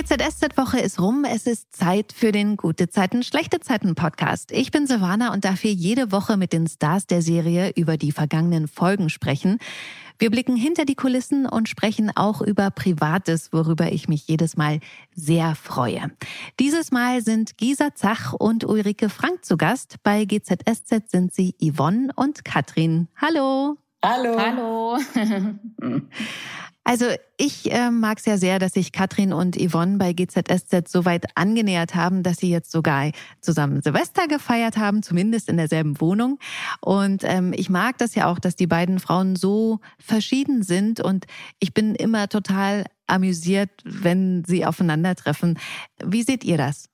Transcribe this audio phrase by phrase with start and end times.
[0.00, 1.26] Die GZSZ-Woche ist rum.
[1.28, 4.50] Es ist Zeit für den Gute Zeiten, schlechte Zeiten Podcast.
[4.50, 8.10] Ich bin Silvana und darf hier jede Woche mit den Stars der Serie über die
[8.10, 9.58] vergangenen Folgen sprechen.
[10.18, 14.80] Wir blicken hinter die Kulissen und sprechen auch über Privates, worüber ich mich jedes Mal
[15.14, 16.10] sehr freue.
[16.58, 19.96] Dieses Mal sind Gisa Zach und Ulrike Frank zu Gast.
[20.02, 23.08] Bei GZSZ sind sie Yvonne und Katrin.
[23.20, 23.76] Hallo.
[24.02, 24.38] Hallo.
[24.38, 24.98] Hallo.
[26.90, 31.04] Also ich äh, mag es ja sehr, dass sich Katrin und Yvonne bei GZSZ so
[31.04, 36.40] weit angenähert haben, dass sie jetzt sogar zusammen Silvester gefeiert haben, zumindest in derselben Wohnung.
[36.80, 40.98] Und ähm, ich mag das ja auch, dass die beiden Frauen so verschieden sind.
[40.98, 41.26] Und
[41.60, 45.60] ich bin immer total amüsiert, wenn sie aufeinandertreffen.
[46.04, 46.88] Wie seht ihr das?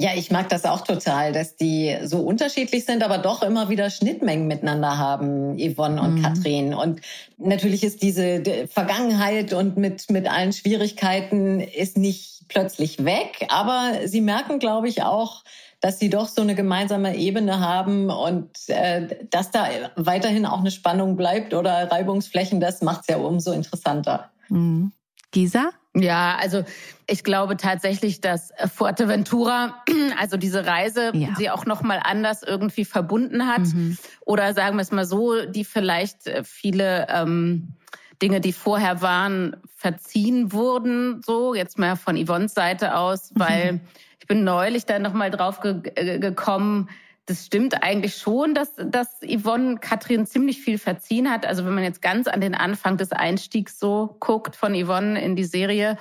[0.00, 3.90] Ja, ich mag das auch total, dass die so unterschiedlich sind, aber doch immer wieder
[3.90, 6.22] Schnittmengen miteinander haben, Yvonne und mhm.
[6.22, 6.72] Katrin.
[6.72, 7.02] Und
[7.36, 14.22] natürlich ist diese Vergangenheit und mit, mit allen Schwierigkeiten ist nicht plötzlich weg, aber sie
[14.22, 15.44] merken, glaube ich, auch,
[15.82, 20.70] dass sie doch so eine gemeinsame Ebene haben und äh, dass da weiterhin auch eine
[20.70, 24.30] Spannung bleibt oder Reibungsflächen, das macht es ja umso interessanter.
[24.48, 24.92] Mhm.
[25.30, 25.70] Gisa?
[25.94, 26.64] Ja, also
[27.08, 29.82] ich glaube tatsächlich, dass Fuerteventura,
[30.18, 31.34] also diese Reise, ja.
[31.36, 33.98] sie auch noch mal anders irgendwie verbunden hat mhm.
[34.20, 37.74] oder sagen wir es mal so, die vielleicht äh, viele ähm,
[38.22, 41.22] Dinge, die vorher waren, verziehen wurden.
[41.24, 43.80] So jetzt mal von Yvonnes Seite aus, weil mhm.
[44.20, 46.88] ich bin neulich da noch mal drauf ge äh, gekommen
[47.30, 51.46] das stimmt eigentlich schon, dass, dass Yvonne Katrin ziemlich viel verziehen hat.
[51.46, 55.36] Also wenn man jetzt ganz an den Anfang des Einstiegs so guckt von Yvonne in
[55.36, 55.96] die Serie.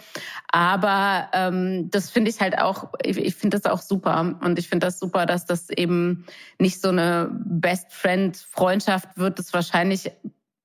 [0.51, 4.39] Aber ähm, das finde ich halt auch, ich, ich finde das auch super.
[4.41, 6.25] Und ich finde das super, dass das eben
[6.57, 10.11] nicht so eine Best Friend-Freundschaft wird, das wahrscheinlich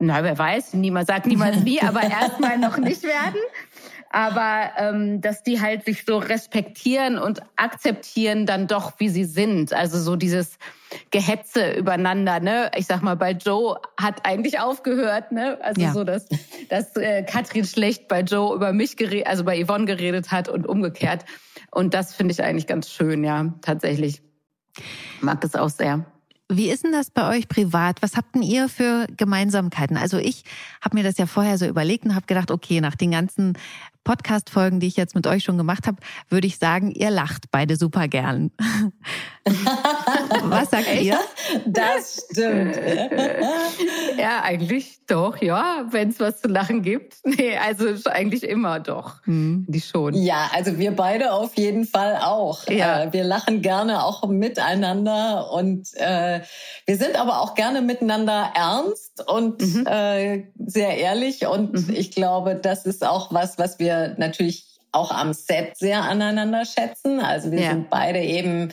[0.00, 3.40] na, wer weiß, niemand sagt niemals nie, aber erstmal noch nicht werden
[4.14, 9.72] aber ähm, dass die halt sich so respektieren und akzeptieren dann doch, wie sie sind.
[9.72, 10.56] Also so dieses
[11.10, 12.70] Gehetze übereinander, ne?
[12.76, 15.58] Ich sag mal, bei Joe hat eigentlich aufgehört, ne?
[15.62, 15.92] Also ja.
[15.92, 16.28] so, dass,
[16.68, 20.64] dass äh, Katrin schlecht bei Joe über mich geredet, also bei Yvonne geredet hat und
[20.64, 21.24] umgekehrt.
[21.72, 24.22] Und das finde ich eigentlich ganz schön, ja, tatsächlich.
[25.22, 26.06] Mag es auch sehr.
[26.50, 28.02] Wie ist denn das bei euch privat?
[28.02, 29.96] Was habt denn ihr für Gemeinsamkeiten?
[29.96, 30.44] Also ich
[30.82, 33.56] habe mir das ja vorher so überlegt und habe gedacht, okay, nach den ganzen
[34.04, 35.96] Podcast-Folgen, die ich jetzt mit euch schon gemacht habe,
[36.28, 38.50] würde ich sagen, ihr lacht beide super gern.
[40.44, 41.18] Was sagt ihr?
[41.66, 42.76] Das stimmt.
[44.18, 47.16] ja, eigentlich doch, ja, wenn es was zu lachen gibt.
[47.36, 49.16] Nee, also eigentlich immer doch.
[49.24, 50.14] Hm, die schon.
[50.14, 52.66] Ja, also wir beide auf jeden Fall auch.
[52.68, 53.04] Ja.
[53.04, 56.40] Äh, wir lachen gerne auch miteinander und äh,
[56.86, 59.86] wir sind aber auch gerne miteinander ernst und mhm.
[59.86, 61.46] äh, sehr ehrlich.
[61.46, 61.94] Und mhm.
[61.94, 66.64] ich glaube, das ist auch was, was wir wir natürlich auch am Set sehr aneinander
[66.64, 67.20] schätzen.
[67.20, 67.70] Also wir ja.
[67.70, 68.72] sind beide eben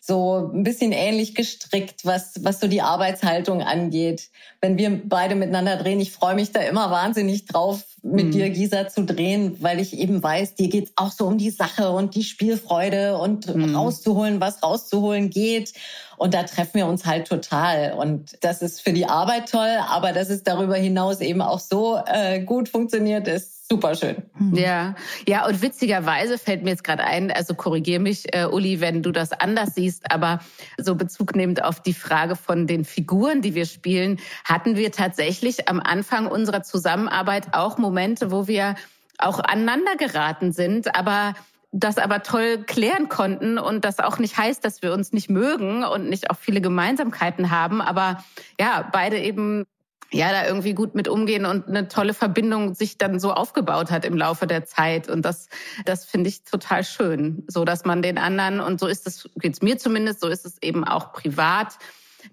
[0.00, 4.30] so ein bisschen ähnlich gestrickt, was, was so die Arbeitshaltung angeht.
[4.62, 8.30] Wenn wir beide miteinander drehen, ich freue mich da immer wahnsinnig drauf, mit mhm.
[8.30, 11.90] dir, Gisa, zu drehen, weil ich eben weiß, dir geht's auch so um die Sache
[11.90, 13.74] und die Spielfreude und mhm.
[13.74, 15.74] rauszuholen, was rauszuholen geht.
[16.18, 17.92] Und da treffen wir uns halt total.
[17.92, 22.00] Und das ist für die Arbeit toll, aber dass es darüber hinaus eben auch so
[22.06, 24.22] äh, gut funktioniert, ist super schön.
[24.38, 24.56] Mhm.
[24.56, 24.94] Ja,
[25.26, 29.12] ja, und witzigerweise fällt mir jetzt gerade ein, also korrigier mich, äh, Uli, wenn du
[29.12, 30.40] das anders siehst, aber
[30.78, 35.68] so Bezug nehmend auf die Frage von den Figuren, die wir spielen, hatten wir tatsächlich
[35.68, 38.74] am Anfang unserer Zusammenarbeit auch Momente, wo wir
[39.18, 41.34] auch aneinander geraten sind, aber
[41.70, 45.84] das aber toll klären konnten und das auch nicht heißt, dass wir uns nicht mögen
[45.84, 48.24] und nicht auch viele Gemeinsamkeiten haben, aber
[48.58, 49.66] ja, beide eben
[50.10, 54.06] ja, da irgendwie gut mit umgehen und eine tolle Verbindung sich dann so aufgebaut hat
[54.06, 55.08] im Laufe der Zeit.
[55.08, 55.48] Und das,
[55.84, 59.60] das finde ich total schön, so dass man den anderen, und so ist es, geht's
[59.60, 61.74] mir zumindest, so ist es eben auch privat,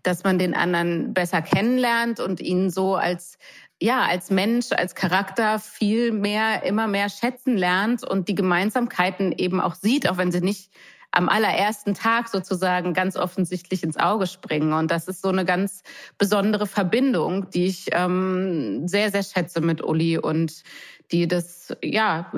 [0.04, 3.38] dass man den anderen besser kennenlernt und ihn so als,
[3.86, 9.62] ja, als Mensch, als Charakter viel mehr, immer mehr schätzen lernt und die Gemeinsamkeiten eben
[9.62, 10.72] auch sieht, auch wenn sie nicht
[11.12, 14.74] am allerersten Tag sozusagen ganz offensichtlich ins Auge springen.
[14.74, 15.84] Und das ist so eine ganz
[16.18, 20.64] besondere Verbindung, die ich ähm, sehr, sehr schätze mit Uli und
[21.12, 22.32] die das ja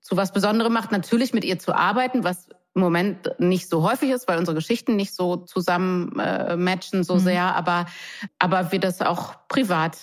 [0.00, 0.92] zu was Besonderem macht.
[0.92, 2.46] Natürlich mit ihr zu arbeiten, was
[2.76, 7.16] im Moment nicht so häufig ist, weil unsere Geschichten nicht so zusammen äh, matchen so
[7.16, 7.20] mhm.
[7.20, 7.86] sehr, aber
[8.38, 9.96] aber wir das auch privat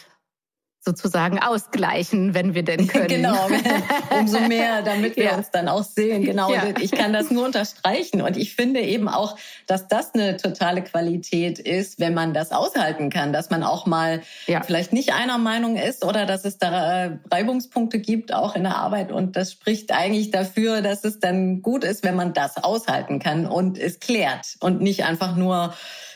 [0.83, 3.07] sozusagen ausgleichen, wenn wir denn können.
[3.07, 3.47] genau,
[4.19, 5.37] umso mehr, damit wir ja.
[5.37, 6.23] uns dann auch sehen.
[6.23, 6.63] Genau, ja.
[6.79, 8.21] ich kann das nur unterstreichen.
[8.21, 9.37] Und ich finde eben auch,
[9.67, 14.21] dass das eine totale Qualität ist, wenn man das aushalten kann, dass man auch mal
[14.47, 14.63] ja.
[14.63, 18.77] vielleicht nicht einer Meinung ist oder dass es da äh, Reibungspunkte gibt, auch in der
[18.77, 19.11] Arbeit.
[19.11, 23.45] Und das spricht eigentlich dafür, dass es dann gut ist, wenn man das aushalten kann
[23.45, 25.75] und es klärt und nicht einfach nur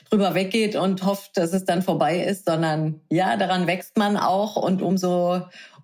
[0.10, 4.56] drüber weggeht und hofft, dass es dann vorbei ist, sondern ja, daran wächst man auch
[4.56, 5.42] und umso,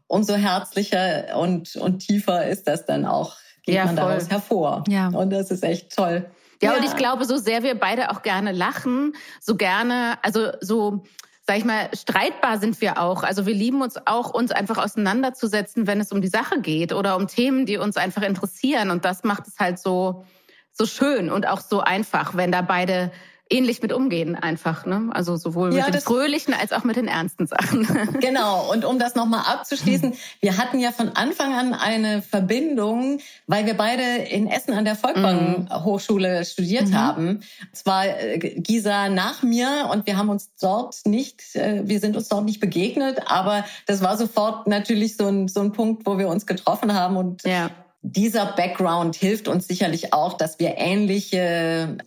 [0.08, 4.10] umso herzlicher und, und tiefer ist das dann auch, geht ja, man voll.
[4.10, 4.84] daraus hervor.
[4.88, 5.08] Ja.
[5.10, 6.30] Und das ist echt toll.
[6.62, 10.52] Ja, ja, und ich glaube, so sehr wir beide auch gerne lachen, so gerne, also
[10.62, 11.04] so,
[11.48, 13.24] sag ich mal, streitbar sind wir auch.
[13.24, 17.16] Also wir lieben uns auch, uns einfach auseinanderzusetzen, wenn es um die Sache geht oder
[17.16, 18.92] um Themen, die uns einfach interessieren.
[18.92, 20.24] Und das macht es halt so,
[20.72, 23.12] so schön und auch so einfach, wenn da beide
[23.52, 24.86] ähnlich mit umgehen einfach.
[24.86, 25.10] Ne?
[25.12, 27.88] Also sowohl ja, mit den fröhlichen als auch mit den ernsten Sachen.
[28.22, 28.72] Genau.
[28.72, 33.74] Und um das nochmal abzuschließen, wir hatten ja von Anfang an eine Verbindung, weil wir
[33.74, 35.84] beide in Essen an der Volkwang mhm.
[35.84, 36.96] Hochschule studiert mhm.
[36.96, 37.44] haben.
[37.74, 42.30] Zwar äh, Gisa nach mir und wir haben uns dort nicht, äh, wir sind uns
[42.30, 46.28] dort nicht begegnet, aber das war sofort natürlich so ein, so ein Punkt, wo wir
[46.28, 47.72] uns getroffen haben und ja
[48.04, 51.98] dieser Background hilft uns sicherlich auch, dass wir ähnliche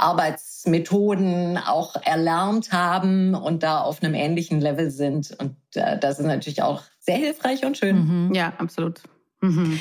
[0.64, 5.37] Arbeitsmethoden auch erlernt haben und da auf einem ähnlichen Level sind.
[5.38, 8.28] Und äh, das ist natürlich auch sehr hilfreich und schön.
[8.28, 8.34] Mhm.
[8.34, 9.02] Ja, absolut.
[9.40, 9.78] Mhm.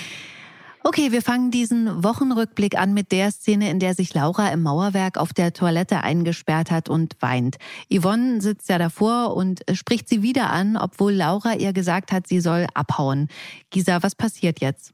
[0.85, 5.18] Okay, wir fangen diesen Wochenrückblick an mit der Szene, in der sich Laura im Mauerwerk
[5.18, 7.56] auf der Toilette eingesperrt hat und weint.
[7.89, 12.41] Yvonne sitzt ja davor und spricht sie wieder an, obwohl Laura ihr gesagt hat, sie
[12.41, 13.30] soll abhauen.
[13.69, 14.94] Gisa, was passiert jetzt?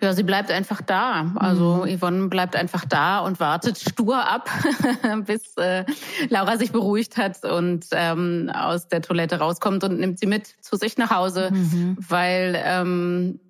[0.00, 1.32] Ja, sie bleibt einfach da.
[1.36, 1.96] Also mhm.
[1.96, 4.50] Yvonne bleibt einfach da und wartet stur ab,
[5.26, 5.84] bis äh,
[6.28, 10.76] Laura sich beruhigt hat und ähm, aus der Toilette rauskommt und nimmt sie mit zu
[10.76, 11.96] sich nach Hause, mhm.
[11.98, 13.40] weil ähm,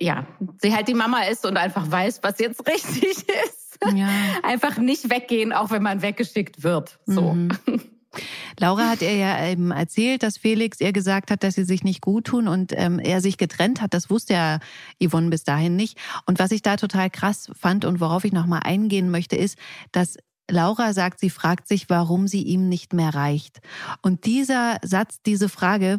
[0.00, 0.26] ja
[0.62, 3.78] sie halt die Mama ist und einfach weiß, was jetzt richtig ist.
[3.94, 4.08] Ja.
[4.42, 6.98] Einfach nicht weggehen, auch wenn man weggeschickt wird.
[7.06, 7.32] So.
[7.32, 7.50] Mhm.
[8.58, 12.00] Laura hat ihr ja eben erzählt, dass Felix ihr gesagt hat, dass sie sich nicht
[12.00, 13.94] gut tun und ähm, er sich getrennt hat.
[13.94, 14.58] Das wusste ja
[15.02, 15.98] Yvonne bis dahin nicht.
[16.26, 19.58] Und was ich da total krass fand und worauf ich nochmal eingehen möchte, ist,
[19.92, 20.16] dass
[20.50, 23.60] Laura sagt, sie fragt sich, warum sie ihm nicht mehr reicht.
[24.00, 25.98] Und dieser Satz, diese Frage,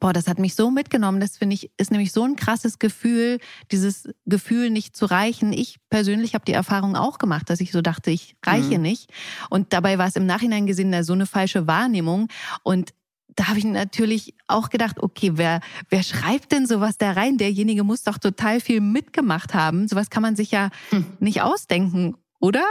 [0.00, 1.20] Boah, das hat mich so mitgenommen.
[1.20, 3.38] Das finde ich, ist nämlich so ein krasses Gefühl,
[3.70, 5.52] dieses Gefühl nicht zu reichen.
[5.52, 8.82] Ich persönlich habe die Erfahrung auch gemacht, dass ich so dachte, ich reiche mhm.
[8.82, 9.10] nicht.
[9.50, 12.28] Und dabei war es im Nachhinein gesehen so eine falsche Wahrnehmung.
[12.62, 12.92] Und
[13.36, 17.38] da habe ich natürlich auch gedacht, okay, wer, wer schreibt denn sowas da rein?
[17.38, 19.88] Derjenige muss doch total viel mitgemacht haben.
[19.88, 21.06] Sowas kann man sich ja hm.
[21.18, 22.64] nicht ausdenken, oder?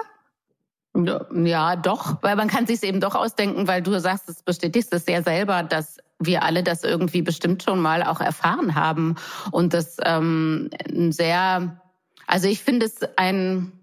[0.93, 5.05] Ja, doch, weil man kann sich eben doch ausdenken, weil du sagst, es bestätigst es
[5.07, 9.15] ja selber, dass wir alle das irgendwie bestimmt schon mal auch erfahren haben
[9.51, 11.81] und das ähm, ein sehr,
[12.27, 13.73] also ich finde es ein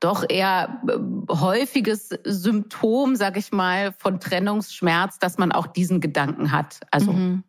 [0.00, 6.52] doch eher äh, häufiges Symptom, sag ich mal, von Trennungsschmerz, dass man auch diesen Gedanken
[6.52, 6.80] hat.
[6.90, 7.44] Also mhm.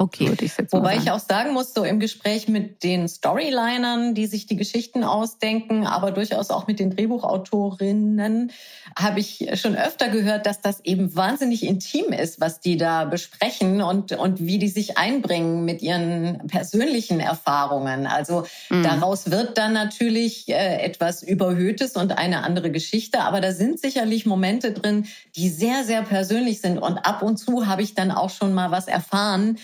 [0.00, 0.32] Okay.
[0.40, 4.54] Ich Wobei ich auch sagen muss, so im Gespräch mit den Storylinern, die sich die
[4.54, 8.52] Geschichten ausdenken, aber durchaus auch mit den Drehbuchautorinnen,
[8.96, 13.82] habe ich schon öfter gehört, dass das eben wahnsinnig intim ist, was die da besprechen
[13.82, 18.06] und, und wie die sich einbringen mit ihren persönlichen Erfahrungen.
[18.06, 18.84] Also mhm.
[18.84, 24.26] daraus wird dann natürlich äh, etwas Überhöhtes und eine andere Geschichte, aber da sind sicherlich
[24.26, 26.78] Momente drin, die sehr, sehr persönlich sind.
[26.78, 29.58] Und ab und zu habe ich dann auch schon mal was erfahren,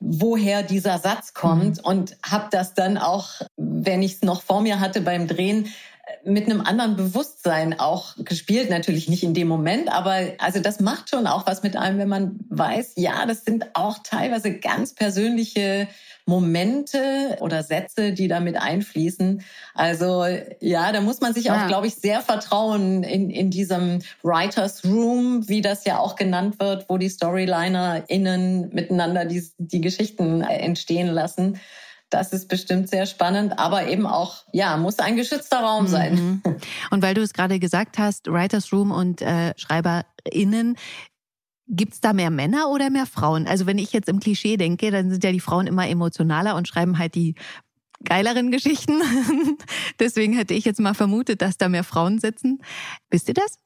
[0.00, 1.84] woher dieser Satz kommt mhm.
[1.84, 5.68] und habe das dann auch, wenn ich es noch vor mir hatte beim Drehen,
[6.24, 8.70] mit einem anderen Bewusstsein auch gespielt.
[8.70, 12.08] Natürlich nicht in dem Moment, aber also das macht schon auch was mit einem, wenn
[12.08, 15.86] man weiß, ja, das sind auch teilweise ganz persönliche
[16.30, 19.42] Momente oder Sätze, die damit einfließen.
[19.74, 20.24] Also
[20.60, 21.64] ja, da muss man sich ja.
[21.64, 26.60] auch, glaube ich, sehr vertrauen in, in diesem Writers Room, wie das ja auch genannt
[26.60, 31.60] wird, wo die StorylinerInnen miteinander die, die Geschichten entstehen lassen.
[32.10, 36.14] Das ist bestimmt sehr spannend, aber eben auch, ja, muss ein geschützter Raum sein.
[36.14, 36.56] Mhm.
[36.90, 40.76] Und weil du es gerade gesagt hast, Writers Room und äh, SchreiberInnen,
[41.72, 43.46] Gibt es da mehr Männer oder mehr Frauen?
[43.46, 46.66] Also wenn ich jetzt im Klischee denke, dann sind ja die Frauen immer emotionaler und
[46.66, 47.36] schreiben halt die
[48.04, 49.00] geileren Geschichten.
[50.00, 52.60] Deswegen hätte ich jetzt mal vermutet, dass da mehr Frauen sitzen.
[53.08, 53.58] Wisst ihr das?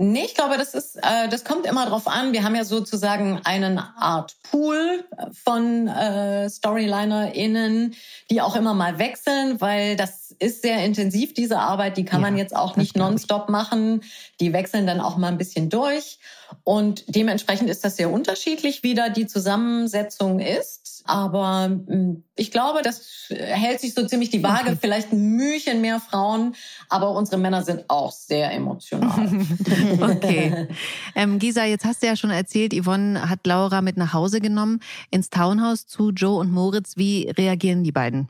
[0.00, 2.32] Nee, ich glaube, das ist, äh, das kommt immer drauf an.
[2.32, 5.04] Wir haben ja sozusagen einen Art Pool
[5.44, 7.96] von äh, StorylinerInnen,
[8.30, 11.96] die auch immer mal wechseln, weil das ist sehr intensiv, diese Arbeit.
[11.96, 14.02] Die kann ja, man jetzt auch nicht nonstop machen.
[14.40, 16.18] Die wechseln dann auch mal ein bisschen durch.
[16.64, 21.02] Und dementsprechend ist das sehr unterschiedlich, wie da die Zusammensetzung ist.
[21.04, 24.70] Aber hm, ich glaube, das hält sich so ziemlich die Waage.
[24.70, 24.78] Okay.
[24.80, 26.54] Vielleicht ein Mühchen mehr Frauen,
[26.88, 29.28] aber unsere Männer sind auch sehr emotional.
[30.00, 30.68] okay.
[31.14, 34.80] Ähm, Gisa, jetzt hast du ja schon erzählt, Yvonne hat Laura mit nach Hause genommen,
[35.10, 36.96] ins Townhouse zu Joe und Moritz.
[36.96, 38.28] Wie reagieren die beiden?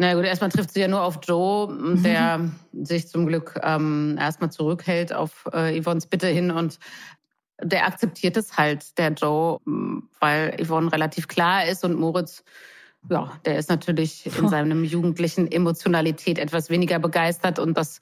[0.00, 2.02] Na gut, erstmal trifft sie ja nur auf Joe, mhm.
[2.02, 2.54] der mhm.
[2.72, 6.78] sich zum Glück ähm, erstmal zurückhält auf äh, Yvonnes Bitte hin und
[7.62, 9.58] der akzeptiert es halt, der Joe,
[10.18, 12.44] weil Yvonne relativ klar ist und Moritz,
[13.10, 18.00] ja, der ist natürlich in seinem jugendlichen Emotionalität etwas weniger begeistert und das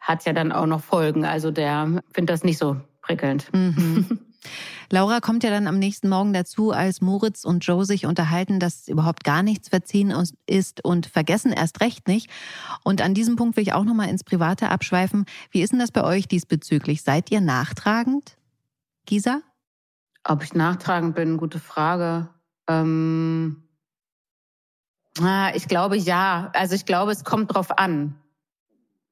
[0.00, 1.24] hat ja dann auch noch Folgen.
[1.24, 3.46] Also der findet das nicht so prickelnd.
[3.52, 4.18] Mhm.
[4.90, 8.88] Laura kommt ja dann am nächsten Morgen dazu, als Moritz und Joe sich unterhalten, dass
[8.88, 10.14] überhaupt gar nichts verziehen
[10.46, 12.30] ist und vergessen erst recht nicht.
[12.84, 15.26] Und an diesem Punkt will ich auch nochmal ins Private abschweifen.
[15.50, 17.02] Wie ist denn das bei euch diesbezüglich?
[17.02, 18.36] Seid ihr nachtragend?
[19.06, 19.42] Gisa?
[20.24, 22.28] Ob ich nachtragend bin, gute Frage.
[22.68, 23.62] Ähm,
[25.54, 26.50] ich glaube ja.
[26.54, 28.14] Also ich glaube, es kommt drauf an.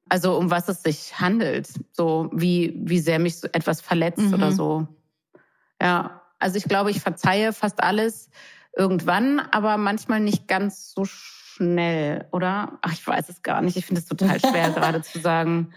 [0.09, 1.67] Also um was es sich handelt.
[1.91, 4.33] So wie, wie sehr mich so etwas verletzt mhm.
[4.33, 4.87] oder so.
[5.81, 8.29] Ja, also ich glaube, ich verzeihe fast alles
[8.75, 12.77] irgendwann, aber manchmal nicht ganz so schnell, oder?
[12.81, 13.77] Ach, ich weiß es gar nicht.
[13.77, 15.73] Ich finde es total schwer gerade zu sagen.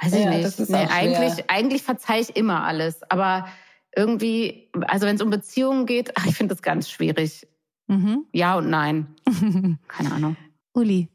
[0.00, 0.70] Weiß ich ja, nicht.
[0.70, 3.48] Nee, eigentlich, eigentlich verzeihe ich immer alles, aber
[3.94, 7.46] irgendwie, also wenn es um Beziehungen geht, ach, ich finde das ganz schwierig.
[7.86, 8.24] Mhm.
[8.32, 9.14] Ja und nein.
[9.88, 10.36] Keine Ahnung.
[10.72, 11.08] Uli.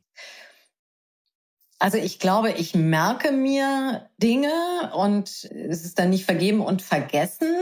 [1.79, 7.53] Also ich glaube, ich merke mir Dinge und es ist dann nicht vergeben und vergessen.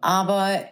[0.00, 0.64] Aber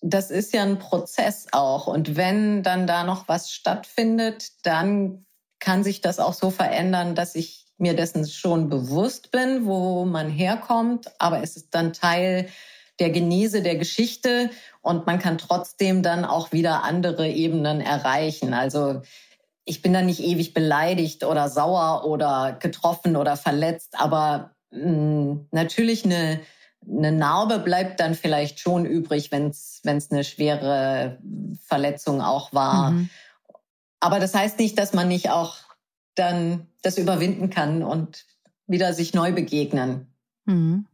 [0.00, 1.86] das ist ja ein Prozess auch.
[1.86, 5.24] Und wenn dann da noch was stattfindet, dann
[5.60, 10.30] kann sich das auch so verändern, dass ich mir dessen schon bewusst bin, wo man
[10.30, 11.10] herkommt.
[11.18, 12.48] Aber es ist dann Teil
[13.00, 14.50] der Genese der Geschichte
[14.80, 18.54] und man kann trotzdem dann auch wieder andere Ebenen erreichen.
[18.54, 19.02] Also
[19.64, 25.48] ich bin dann nicht ewig beleidigt oder sauer oder getroffen oder verletzt, aber mh, mm,
[25.50, 26.40] natürlich eine,
[26.86, 31.18] eine Narbe bleibt dann vielleicht schon übrig, wenn es eine schwere
[31.66, 32.90] Verletzung auch war.
[32.90, 33.10] Mhm.
[34.00, 35.56] Aber das heißt nicht, dass man nicht auch
[36.14, 38.26] dann das überwinden kann und
[38.66, 40.14] wieder sich neu begegnen.
[40.44, 40.86] Mhm.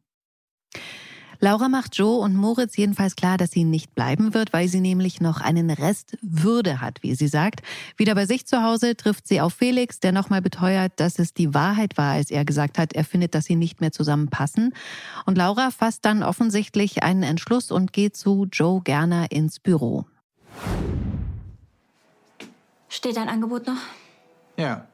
[1.42, 5.22] Laura macht Joe und Moritz jedenfalls klar, dass sie nicht bleiben wird, weil sie nämlich
[5.22, 7.62] noch einen Rest Würde hat, wie sie sagt.
[7.96, 11.54] Wieder bei sich zu Hause trifft sie auf Felix, der nochmal beteuert, dass es die
[11.54, 14.74] Wahrheit war, als er gesagt hat, er findet, dass sie nicht mehr zusammenpassen.
[15.24, 20.04] Und Laura fasst dann offensichtlich einen Entschluss und geht zu Joe Gerner ins Büro.
[22.90, 23.80] Steht dein Angebot noch?
[24.58, 24.86] Ja.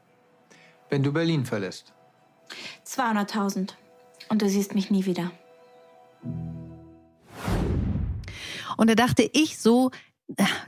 [0.90, 1.92] Wenn du Berlin verlässt.
[2.86, 3.70] 200.000.
[4.28, 5.32] Und du siehst mich nie wieder.
[8.76, 9.90] Und da dachte ich so,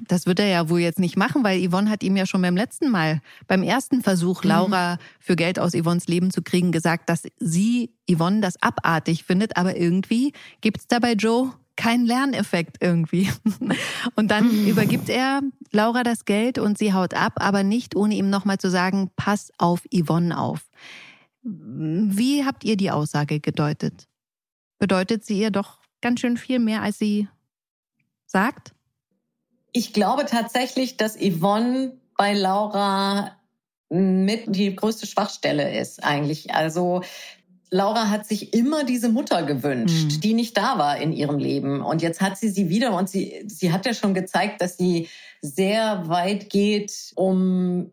[0.06, 2.56] das wird er ja wohl jetzt nicht machen, weil Yvonne hat ihm ja schon beim
[2.56, 4.50] letzten Mal, beim ersten Versuch, mhm.
[4.50, 9.56] Laura für Geld aus Yvonnes Leben zu kriegen, gesagt, dass sie Yvonne das abartig findet.
[9.56, 13.30] Aber irgendwie gibt es da bei Joe keinen Lerneffekt irgendwie.
[14.14, 14.68] Und dann mhm.
[14.68, 18.70] übergibt er Laura das Geld und sie haut ab, aber nicht ohne ihm nochmal zu
[18.70, 20.60] sagen, pass auf Yvonne auf.
[21.42, 24.07] Wie habt ihr die Aussage gedeutet?
[24.78, 27.28] Bedeutet sie ihr doch ganz schön viel mehr, als sie
[28.26, 28.72] sagt?
[29.72, 33.36] Ich glaube tatsächlich, dass Yvonne bei Laura
[33.90, 36.54] mit die größte Schwachstelle ist eigentlich.
[36.54, 37.02] Also
[37.70, 40.20] Laura hat sich immer diese Mutter gewünscht, mhm.
[40.20, 41.82] die nicht da war in ihrem Leben.
[41.82, 45.08] Und jetzt hat sie sie wieder und sie, sie hat ja schon gezeigt, dass sie
[45.42, 47.92] sehr weit geht, um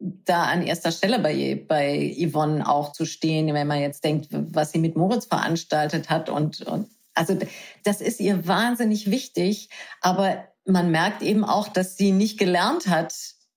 [0.00, 4.72] da an erster Stelle bei, bei Yvonne auch zu stehen, wenn man jetzt denkt, was
[4.72, 6.30] sie mit Moritz veranstaltet hat.
[6.30, 7.36] Und, und also
[7.84, 9.68] das ist ihr wahnsinnig wichtig.
[10.00, 13.14] Aber man merkt eben auch, dass sie nicht gelernt hat,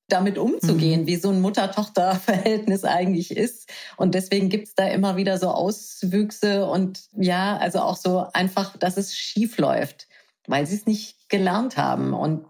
[0.09, 1.07] damit umzugehen, mhm.
[1.07, 3.69] wie so ein Mutter-Tochter-Verhältnis eigentlich ist.
[3.95, 8.97] Und deswegen gibt's da immer wieder so Auswüchse und ja, also auch so einfach, dass
[8.97, 10.07] es schief läuft,
[10.45, 12.13] weil sie es nicht gelernt haben.
[12.13, 12.45] Und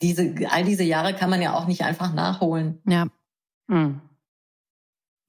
[0.00, 2.80] diese, all diese Jahre kann man ja auch nicht einfach nachholen.
[2.86, 3.08] Ja,
[3.68, 4.00] hm.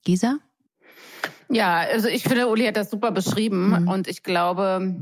[0.03, 0.37] Gisa?
[1.49, 3.87] Ja, also ich finde, Uli hat das super beschrieben mhm.
[3.87, 4.95] und ich glaube,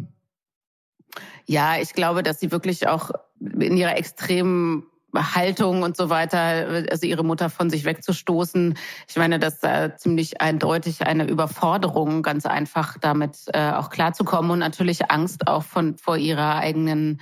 [1.45, 7.05] ja, ich glaube, dass sie wirklich auch in ihrer extremen Haltung und so weiter, also
[7.05, 8.77] ihre Mutter von sich wegzustoßen.
[9.07, 14.59] Ich meine, das ist ziemlich eindeutig eine Überforderung, ganz einfach damit äh, auch klarzukommen und
[14.59, 17.21] natürlich Angst auch von vor ihrer eigenen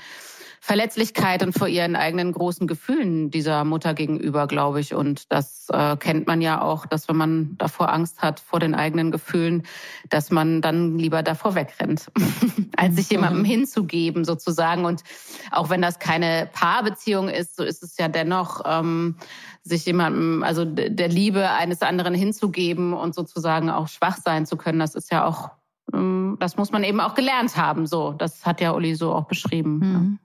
[0.66, 4.94] Verletzlichkeit und vor ihren eigenen großen Gefühlen dieser Mutter gegenüber, glaube ich.
[4.94, 8.74] Und das äh, kennt man ja auch, dass wenn man davor Angst hat vor den
[8.74, 9.64] eigenen Gefühlen,
[10.08, 12.10] dass man dann lieber davor wegrennt,
[12.78, 13.46] als sich jemandem mhm.
[13.46, 14.86] hinzugeben sozusagen.
[14.86, 15.04] Und
[15.52, 19.18] auch wenn das keine Paarbeziehung ist, so ist es ja dennoch, ähm,
[19.64, 24.80] sich jemandem, also der Liebe eines anderen hinzugeben und sozusagen auch schwach sein zu können.
[24.80, 25.50] Das ist ja auch
[25.94, 27.86] ähm, das muss man eben auch gelernt haben.
[27.86, 29.80] So, das hat ja Uli so auch beschrieben.
[29.80, 30.20] Mhm.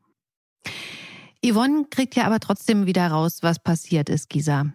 [1.45, 4.73] Yvonne kriegt ja aber trotzdem wieder raus, was passiert ist, Gisa.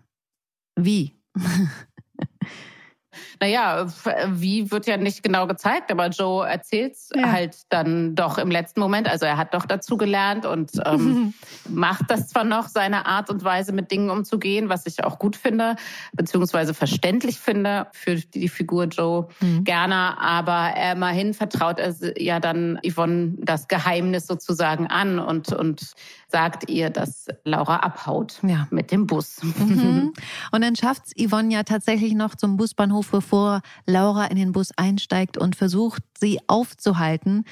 [0.75, 1.16] Wie?
[3.40, 3.88] Naja,
[4.28, 7.32] wie wird ja nicht genau gezeigt, aber Joe erzählt es ja.
[7.32, 9.10] halt dann doch im letzten Moment.
[9.10, 11.34] Also er hat doch dazu gelernt und ähm,
[11.70, 15.36] macht das zwar noch, seine Art und Weise mit Dingen umzugehen, was ich auch gut
[15.36, 15.75] finde,
[16.13, 19.63] beziehungsweise verständlich finde für die Figur Joe mhm.
[19.63, 25.94] gerne, aber immerhin vertraut er ja dann Yvonne das Geheimnis sozusagen an und, und
[26.34, 28.68] sagt ihr, dass Laura abhaut ja.
[28.72, 29.42] mit dem Bus.
[29.44, 30.13] Mhm.
[30.52, 34.72] Und dann schafft es Yvonne ja tatsächlich noch zum Busbahnhof, bevor Laura in den Bus
[34.75, 37.46] einsteigt und versucht, sie aufzuhalten.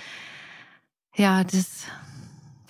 [1.15, 1.85] Ja, das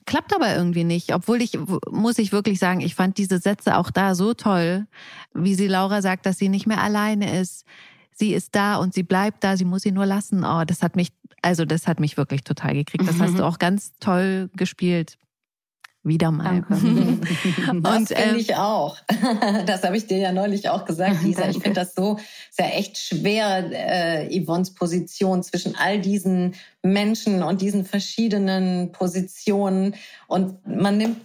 [0.06, 1.14] klappt aber irgendwie nicht.
[1.14, 1.58] Obwohl ich,
[1.90, 4.86] muss ich wirklich sagen, ich fand diese Sätze auch da so toll,
[5.34, 7.66] wie sie Laura sagt, dass sie nicht mehr alleine ist.
[8.14, 10.46] Sie ist da und sie bleibt da, sie muss sie nur lassen.
[10.46, 13.08] Oh, das hat mich, also das hat mich wirklich total gekriegt.
[13.08, 15.18] Das hast du auch ganz toll gespielt.
[16.04, 16.66] Wieder mal.
[16.70, 18.98] das und, finde ähm, ich auch.
[19.66, 21.48] Das habe ich dir ja neulich auch gesagt, Lisa.
[21.48, 22.18] Ich finde das so,
[22.50, 29.96] ist ja echt schwer, äh, Yvonnes Position zwischen all diesen Menschen und diesen verschiedenen Positionen.
[30.28, 31.18] Und man nimmt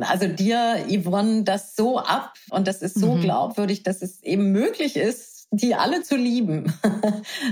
[0.00, 3.22] also dir, Yvonne, das so ab und das ist so mhm.
[3.22, 6.72] glaubwürdig, dass es eben möglich ist, die alle zu lieben.
[6.82, 7.00] das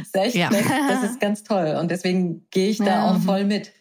[0.02, 0.50] ist echt, ja.
[0.50, 1.76] das ist ganz toll.
[1.80, 3.11] Und deswegen gehe ich da ja.
[3.11, 3.73] auch voll mit.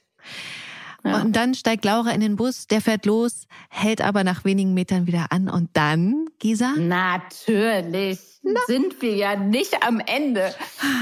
[1.04, 1.22] Ja.
[1.22, 5.06] Und dann steigt Laura in den Bus, der fährt los, hält aber nach wenigen Metern
[5.06, 5.50] wieder an.
[5.50, 6.74] Und dann, Gisa?
[6.78, 8.60] Natürlich Na?
[8.68, 10.54] sind wir ja nicht am Ende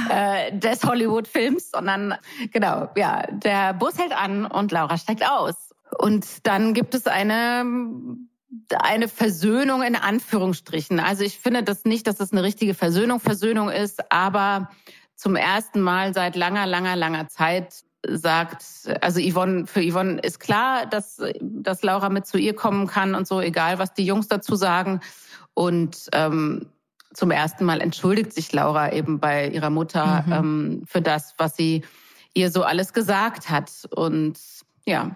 [0.10, 2.15] äh, des Hollywood-Films, sondern
[2.51, 5.55] genau, ja, der Bus hält an und Laura steigt aus.
[6.00, 7.65] Und dann gibt es eine
[8.79, 11.00] eine Versöhnung in Anführungsstrichen.
[11.00, 14.70] Also ich finde das nicht, dass es eine richtige Versöhnung Versöhnung ist, aber
[15.15, 18.64] zum ersten Mal seit langer, langer, langer Zeit sagt,
[19.02, 23.28] also Yvonne, für Yvonne ist klar, dass, dass Laura mit zu ihr kommen kann und
[23.28, 25.02] so, egal was die Jungs dazu sagen.
[25.54, 26.68] Und ähm,
[27.14, 30.34] zum ersten Mal entschuldigt sich Laura eben bei ihrer Mutter mhm.
[30.34, 31.84] ähm, für das, was sie
[32.34, 33.72] ihr so alles gesagt hat.
[33.96, 34.40] Und
[34.86, 35.16] ja,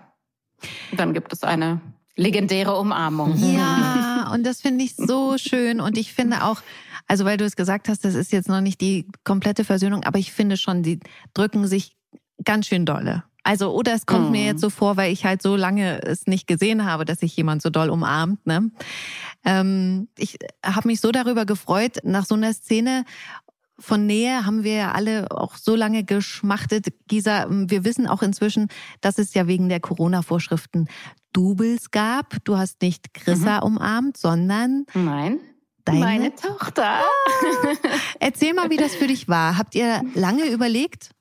[0.95, 1.81] dann gibt es eine
[2.15, 3.35] legendäre Umarmung.
[3.37, 5.81] Ja, und das finde ich so schön.
[5.81, 6.61] Und ich finde auch,
[7.07, 10.19] also weil du es gesagt hast, das ist jetzt noch nicht die komplette Versöhnung, aber
[10.19, 10.99] ich finde schon, die
[11.33, 11.94] drücken sich
[12.43, 13.23] ganz schön dolle.
[13.43, 14.31] Also, oder es kommt mm.
[14.31, 17.37] mir jetzt so vor, weil ich halt so lange es nicht gesehen habe, dass sich
[17.37, 18.45] jemand so doll umarmt.
[18.47, 18.71] Ne?
[19.43, 23.05] Ähm, ich habe mich so darüber gefreut, nach so einer Szene
[23.77, 26.87] von Nähe haben wir ja alle auch so lange geschmachtet.
[27.07, 28.69] Gisa, wir wissen auch inzwischen,
[29.01, 30.87] dass es ja wegen der Corona-Vorschriften
[31.33, 32.37] Doubles gab.
[32.45, 33.75] Du hast nicht Chrissa mhm.
[33.75, 35.39] umarmt, sondern Nein.
[35.83, 36.83] Deine Meine Tochter.
[36.83, 37.73] Ah.
[38.19, 39.57] Erzähl mal, wie das für dich war.
[39.59, 41.11] Habt ihr lange überlegt?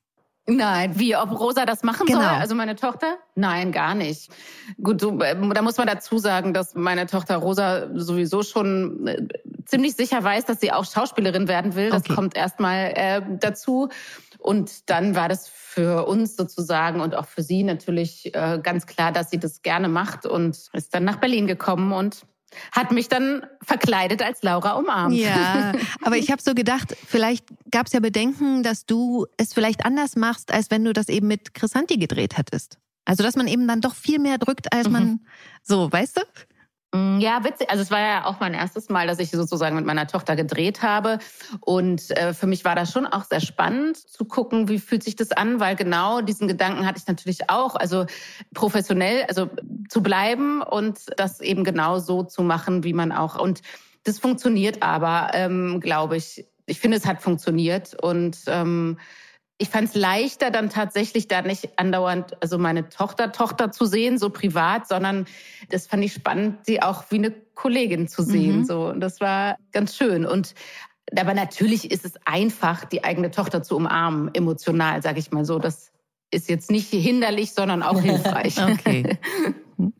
[0.46, 2.20] Nein, wie ob Rosa das machen genau.
[2.20, 2.28] soll?
[2.28, 3.16] Also meine Tochter?
[3.34, 4.30] Nein, gar nicht.
[4.82, 9.26] Gut, so, äh, da muss man dazu sagen, dass meine Tochter Rosa sowieso schon äh,
[9.64, 11.88] ziemlich sicher weiß, dass sie auch Schauspielerin werden will.
[11.88, 12.14] Das okay.
[12.14, 13.88] kommt erstmal äh, dazu.
[14.38, 19.10] Und dann war das für uns sozusagen und auch für sie natürlich äh, ganz klar,
[19.10, 22.26] dass sie das gerne macht und ist dann nach Berlin gekommen und
[22.72, 25.14] hat mich dann verkleidet als Laura umarmt.
[25.14, 29.84] Ja, aber ich habe so gedacht, vielleicht gab es ja Bedenken, dass du es vielleicht
[29.84, 32.78] anders machst, als wenn du das eben mit Chrisanti gedreht hättest.
[33.04, 35.20] Also dass man eben dann doch viel mehr drückt, als man mhm.
[35.62, 36.22] so, weißt du?
[36.94, 37.68] Mm, ja, witzig.
[37.70, 40.82] Also es war ja auch mein erstes Mal, dass ich sozusagen mit meiner Tochter gedreht
[40.82, 41.18] habe.
[41.60, 45.16] Und äh, für mich war das schon auch sehr spannend zu gucken, wie fühlt sich
[45.16, 47.74] das an, weil genau diesen Gedanken hatte ich natürlich auch.
[47.74, 48.06] Also
[48.54, 49.50] professionell, also
[49.88, 53.40] zu bleiben und das eben genau so zu machen, wie man auch.
[53.40, 53.62] Und
[54.04, 56.46] das funktioniert aber, ähm, glaube ich.
[56.66, 58.98] Ich finde, es hat funktioniert und ähm,
[59.58, 64.18] ich fand es leichter, dann tatsächlich da nicht andauernd, also meine Tochter, Tochter zu sehen,
[64.18, 65.26] so privat, sondern
[65.70, 68.60] das fand ich spannend, sie auch wie eine Kollegin zu sehen.
[68.60, 68.64] Mhm.
[68.64, 70.26] So, und das war ganz schön.
[70.26, 70.54] Und
[71.16, 75.58] aber natürlich ist es einfach, die eigene Tochter zu umarmen, emotional, sage ich mal so.
[75.58, 75.92] Das
[76.30, 78.56] ist jetzt nicht hinderlich, sondern auch hilfreich.
[78.62, 79.18] okay.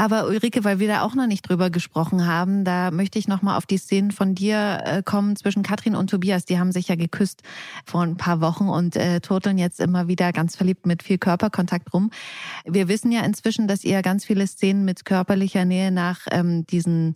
[0.00, 3.42] Aber Ulrike, weil wir da auch noch nicht drüber gesprochen haben, da möchte ich noch
[3.42, 6.46] mal auf die Szenen von dir äh, kommen zwischen Katrin und Tobias.
[6.46, 7.42] Die haben sich ja geküsst
[7.84, 11.92] vor ein paar Wochen und äh, turteln jetzt immer wieder ganz verliebt mit viel Körperkontakt
[11.92, 12.10] rum.
[12.64, 17.14] Wir wissen ja inzwischen, dass ihr ganz viele Szenen mit körperlicher Nähe nach ähm, diesen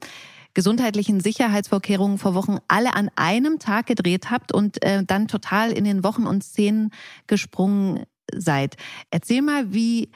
[0.53, 5.85] gesundheitlichen Sicherheitsvorkehrungen vor Wochen alle an einem Tag gedreht habt und äh, dann total in
[5.85, 6.91] den Wochen und Szenen
[7.29, 8.77] gesprungen seid.
[9.11, 10.11] Erzähl mal, wie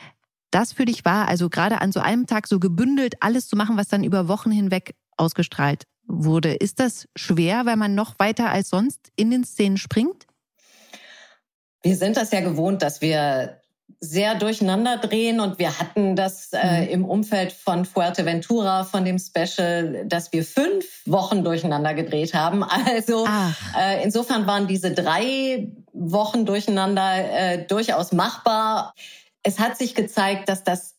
[0.51, 3.77] das für dich war, also gerade an so einem Tag so gebündelt alles zu machen,
[3.77, 6.55] was dann über Wochen hinweg ausgestrahlt wurde.
[6.55, 10.27] Ist das schwer, weil man noch weiter als sonst in den Szenen springt?
[11.83, 13.61] Wir sind das ja gewohnt, dass wir
[14.01, 16.89] sehr durcheinander drehen und wir hatten das äh, mhm.
[16.89, 22.65] im Umfeld von Fuerteventura, von dem Special, dass wir fünf Wochen durcheinander gedreht haben.
[22.89, 23.27] Also
[23.79, 28.95] äh, insofern waren diese drei Wochen durcheinander äh, durchaus machbar.
[29.49, 30.97] Es hat sich gezeigt, dass das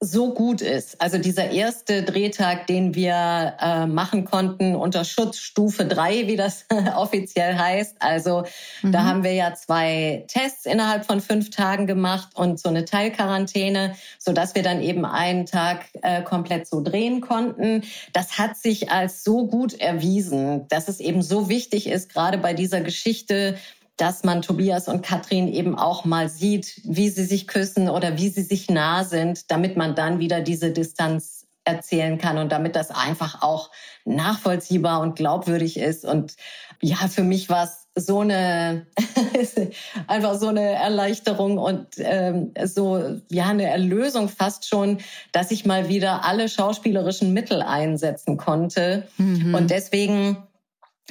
[0.00, 1.00] so gut ist.
[1.00, 6.64] Also dieser erste Drehtag, den wir äh, machen konnten unter Schutzstufe drei, wie das
[6.96, 7.98] offiziell heißt.
[8.00, 8.42] Also
[8.82, 8.90] mhm.
[8.90, 13.94] da haben wir ja zwei Tests innerhalb von fünf Tagen gemacht und so eine Teilquarantäne,
[14.18, 17.84] so dass wir dann eben einen Tag äh, komplett so drehen konnten.
[18.12, 22.52] Das hat sich als so gut erwiesen, dass es eben so wichtig ist, gerade bei
[22.52, 23.56] dieser Geschichte,
[23.96, 28.28] dass man Tobias und Katrin eben auch mal sieht, wie sie sich küssen oder wie
[28.28, 32.90] sie sich nah sind, damit man dann wieder diese Distanz erzählen kann und damit das
[32.90, 33.70] einfach auch
[34.04, 36.04] nachvollziehbar und glaubwürdig ist.
[36.04, 36.34] Und
[36.80, 38.86] ja, für mich war es so eine
[40.06, 44.98] einfach so eine Erleichterung und ähm, so ja eine Erlösung fast schon,
[45.30, 49.06] dass ich mal wieder alle schauspielerischen Mittel einsetzen konnte.
[49.18, 49.54] Mhm.
[49.54, 50.38] Und deswegen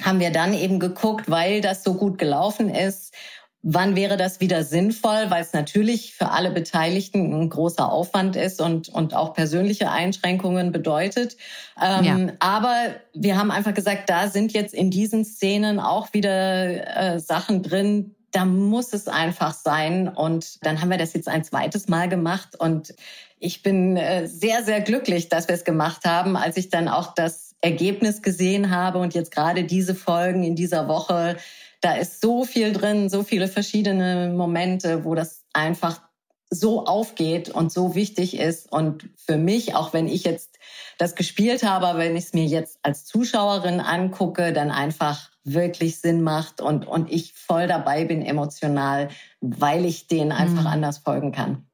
[0.00, 3.14] haben wir dann eben geguckt, weil das so gut gelaufen ist,
[3.62, 8.60] wann wäre das wieder sinnvoll, weil es natürlich für alle Beteiligten ein großer Aufwand ist
[8.60, 11.36] und, und auch persönliche Einschränkungen bedeutet.
[11.80, 12.32] Ähm, ja.
[12.40, 12.76] Aber
[13.14, 18.16] wir haben einfach gesagt, da sind jetzt in diesen Szenen auch wieder äh, Sachen drin,
[18.32, 20.08] da muss es einfach sein.
[20.08, 22.58] Und dann haben wir das jetzt ein zweites Mal gemacht.
[22.58, 22.94] Und
[23.38, 27.14] ich bin äh, sehr, sehr glücklich, dass wir es gemacht haben, als ich dann auch
[27.14, 31.36] das Ergebnis gesehen habe und jetzt gerade diese Folgen in dieser Woche,
[31.80, 36.02] da ist so viel drin, so viele verschiedene Momente, wo das einfach
[36.50, 38.70] so aufgeht und so wichtig ist.
[38.70, 40.58] Und für mich, auch wenn ich jetzt
[40.98, 46.22] das gespielt habe, wenn ich es mir jetzt als Zuschauerin angucke, dann einfach wirklich Sinn
[46.22, 49.08] macht und, und ich voll dabei bin emotional,
[49.40, 50.68] weil ich denen einfach mhm.
[50.68, 51.66] anders folgen kann.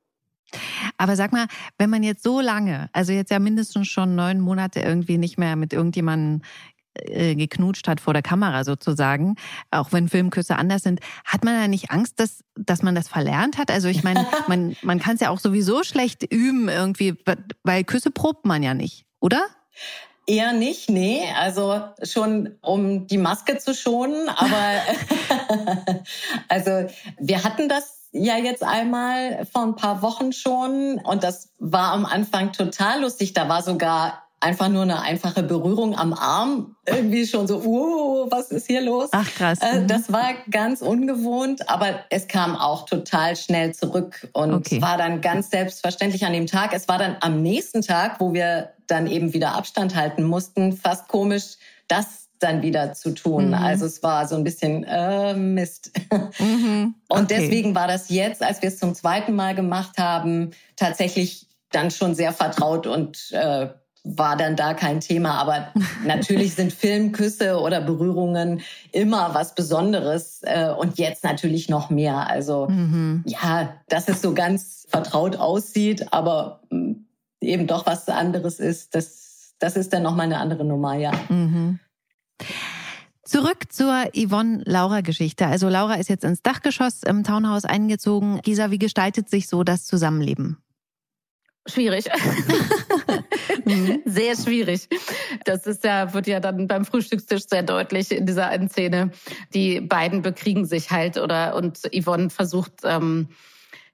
[0.97, 1.47] Aber sag mal,
[1.79, 5.57] wenn man jetzt so lange, also jetzt ja mindestens schon neun Monate irgendwie nicht mehr
[5.57, 6.43] mit irgendjemandem
[7.05, 9.37] äh, geknutscht hat vor der Kamera sozusagen,
[9.71, 13.59] auch wenn Filmküsse anders sind, hat man da nicht Angst, dass, dass man das verlernt
[13.59, 13.71] hat?
[13.71, 17.15] Also ich meine, man, man kann es ja auch sowieso schlecht üben irgendwie,
[17.63, 19.45] weil Küsse probt man ja nicht, oder?
[20.27, 21.23] Eher nicht, nee.
[21.37, 24.83] Also schon um die Maske zu schonen, aber
[26.49, 26.87] also
[27.19, 32.07] wir hatten das ja jetzt einmal vor ein paar Wochen schon und das war am
[32.07, 33.35] Anfang total lustig.
[33.35, 38.51] Da war sogar einfach nur eine einfache Berührung am Arm irgendwie schon so, uh, was
[38.51, 39.09] ist hier los?
[39.13, 39.59] Ach krass.
[39.61, 39.89] Äh, mhm.
[39.89, 44.81] Das war ganz ungewohnt, aber es kam auch total schnell zurück und okay.
[44.81, 46.73] war dann ganz selbstverständlich an dem Tag.
[46.73, 51.09] Es war dann am nächsten Tag, wo wir dann eben wieder Abstand halten mussten, fast
[51.09, 51.57] komisch,
[51.89, 53.49] dass dann wieder zu tun.
[53.49, 53.55] Mhm.
[53.55, 55.93] Also es war so ein bisschen äh, Mist.
[56.39, 56.95] Mhm.
[57.11, 57.21] Okay.
[57.21, 61.91] Und deswegen war das jetzt, als wir es zum zweiten Mal gemacht haben, tatsächlich dann
[61.91, 63.69] schon sehr vertraut und äh,
[64.05, 65.35] war dann da kein Thema.
[65.35, 65.73] Aber
[66.05, 68.61] natürlich sind Filmküsse oder Berührungen
[68.93, 72.29] immer was Besonderes äh, und jetzt natürlich noch mehr.
[72.29, 73.25] Also mhm.
[73.27, 76.93] ja, dass es so ganz vertraut aussieht, aber mm,
[77.41, 81.13] eben doch was anderes ist, das, das ist dann nochmal eine andere Nummer, ja.
[81.29, 81.79] Mhm.
[83.29, 85.47] Zurück zur Yvonne-Laura-Geschichte.
[85.47, 88.41] Also Laura ist jetzt ins Dachgeschoss im Townhaus eingezogen.
[88.41, 90.57] Gisa, wie gestaltet sich so das Zusammenleben?
[91.67, 92.07] Schwierig.
[94.07, 94.89] sehr schwierig.
[95.45, 99.11] Das ist ja, wird ja dann beim Frühstückstisch sehr deutlich in dieser einen Szene.
[99.53, 103.29] Die beiden bekriegen sich halt oder und Yvonne versucht, ähm,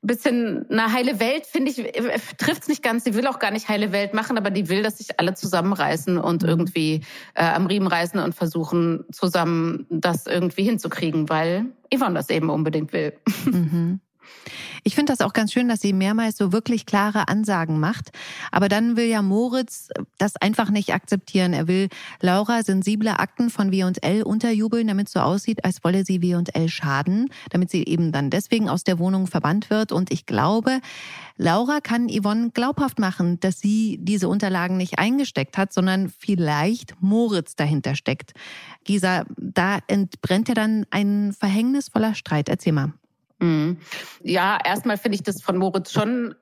[0.06, 1.76] bisschen eine heile Welt, finde ich,
[2.36, 3.04] trifft es nicht ganz.
[3.04, 6.18] Sie will auch gar nicht heile Welt machen, aber die will, dass sich alle zusammenreißen
[6.18, 7.02] und irgendwie
[7.34, 12.92] äh, am Riemen reißen und versuchen, zusammen das irgendwie hinzukriegen, weil Yvonne das eben unbedingt
[12.92, 13.14] will.
[13.44, 14.00] Mhm.
[14.82, 18.10] Ich finde das auch ganz schön, dass sie mehrmals so wirklich klare Ansagen macht.
[18.52, 21.52] Aber dann will ja Moritz das einfach nicht akzeptieren.
[21.52, 21.88] Er will
[22.20, 27.30] Laura sensible Akten von W&L unterjubeln, damit es so aussieht, als wolle sie W&L schaden,
[27.50, 29.92] damit sie eben dann deswegen aus der Wohnung verbannt wird.
[29.92, 30.80] Und ich glaube,
[31.37, 37.56] Laura kann Yvonne glaubhaft machen, dass sie diese Unterlagen nicht eingesteckt hat, sondern vielleicht Moritz
[37.56, 38.34] dahinter steckt.
[38.84, 42.48] Gisa, da entbrennt ja dann ein verhängnisvoller Streit.
[42.48, 42.92] Erzähl mal.
[43.38, 43.78] Mhm.
[44.22, 46.34] Ja, erstmal finde ich das von Moritz schon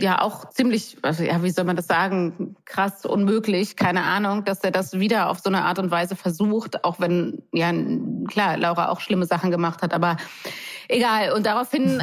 [0.00, 4.62] ja auch ziemlich, also ja, wie soll man das sagen, krass unmöglich, keine Ahnung, dass
[4.62, 7.72] er das wieder auf so eine Art und Weise versucht, auch wenn, ja,
[8.28, 10.16] klar, Laura auch schlimme Sachen gemacht hat, aber
[10.88, 11.32] egal.
[11.32, 12.00] Und daraufhin,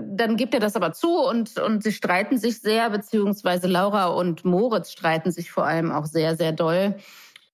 [0.00, 4.44] dann gibt er das aber zu und, und sie streiten sich sehr, beziehungsweise Laura und
[4.44, 6.96] Moritz streiten sich vor allem auch sehr, sehr doll.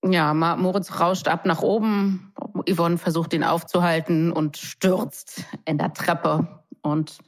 [0.02, 2.29] Ja, Moritz rauscht ab nach oben.
[2.68, 7.18] Yvonne versucht ihn aufzuhalten und stürzt in der Treppe und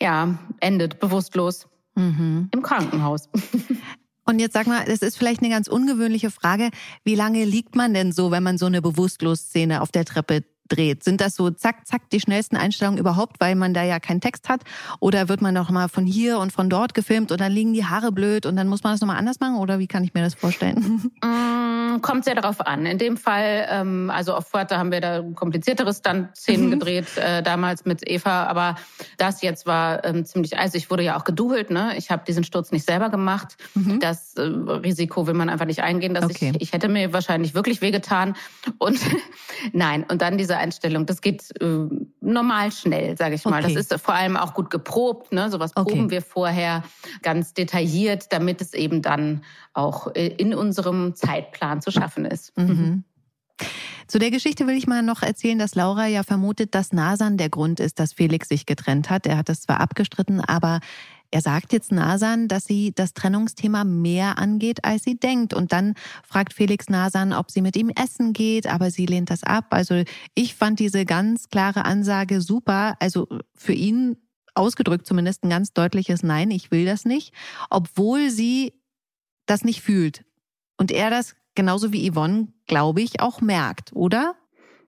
[0.00, 2.48] ja, endet bewusstlos mhm.
[2.52, 3.28] im Krankenhaus.
[4.26, 6.70] Und jetzt sag mal, das ist vielleicht eine ganz ungewöhnliche Frage.
[7.04, 11.04] Wie lange liegt man denn so, wenn man so eine Bewusstlos-Szene auf der Treppe dreht?
[11.04, 14.48] Sind das so zack, zack die schnellsten Einstellungen überhaupt, weil man da ja keinen Text
[14.48, 14.62] hat?
[15.00, 17.84] Oder wird man noch mal von hier und von dort gefilmt und dann liegen die
[17.84, 19.56] Haare blöd und dann muss man das nochmal anders machen?
[19.56, 21.12] Oder wie kann ich mir das vorstellen?
[21.24, 22.86] Mm, kommt sehr darauf an.
[22.86, 26.70] In dem Fall, ähm, also auf Fuerte haben wir da kompliziertere Stunt-Szenen mhm.
[26.72, 28.76] gedreht, äh, damals mit Eva, aber
[29.16, 31.94] das jetzt war ähm, ziemlich, also ich wurde ja auch geduhelt, ne?
[31.96, 33.56] Ich habe diesen Sturz nicht selber gemacht.
[33.74, 34.00] Mhm.
[34.00, 36.52] Das äh, Risiko will man einfach nicht eingehen, dass okay.
[36.54, 38.36] ich, ich hätte mir wahrscheinlich wirklich wehgetan.
[38.78, 39.00] Und
[39.72, 41.88] nein, und dann diese Einstellung, das geht äh,
[42.20, 43.64] normal schnell, sage ich mal.
[43.64, 43.74] Okay.
[43.74, 45.50] Das ist vor allem auch gut geprobt, ne?
[45.50, 46.10] Sowas proben okay.
[46.10, 46.84] wir vorher
[47.22, 52.56] ganz detailliert, damit es eben dann auch äh, in unserem Zeitplan zu schaffen ist.
[52.56, 53.04] Mhm.
[54.06, 57.48] Zu der Geschichte will ich mal noch erzählen, dass Laura ja vermutet, dass Nasan der
[57.48, 59.26] Grund ist, dass Felix sich getrennt hat.
[59.26, 60.80] Er hat das zwar abgestritten, aber
[61.34, 65.52] er sagt jetzt Nasan, dass sie das Trennungsthema mehr angeht, als sie denkt.
[65.52, 69.42] Und dann fragt Felix Nasan, ob sie mit ihm essen geht, aber sie lehnt das
[69.42, 69.66] ab.
[69.70, 70.04] Also
[70.36, 72.94] ich fand diese ganz klare Ansage super.
[73.00, 74.16] Also für ihn
[74.54, 77.34] ausgedrückt zumindest ein ganz deutliches Nein, ich will das nicht,
[77.68, 78.72] obwohl sie
[79.46, 80.24] das nicht fühlt.
[80.76, 84.36] Und er das genauso wie Yvonne, glaube ich, auch merkt, oder?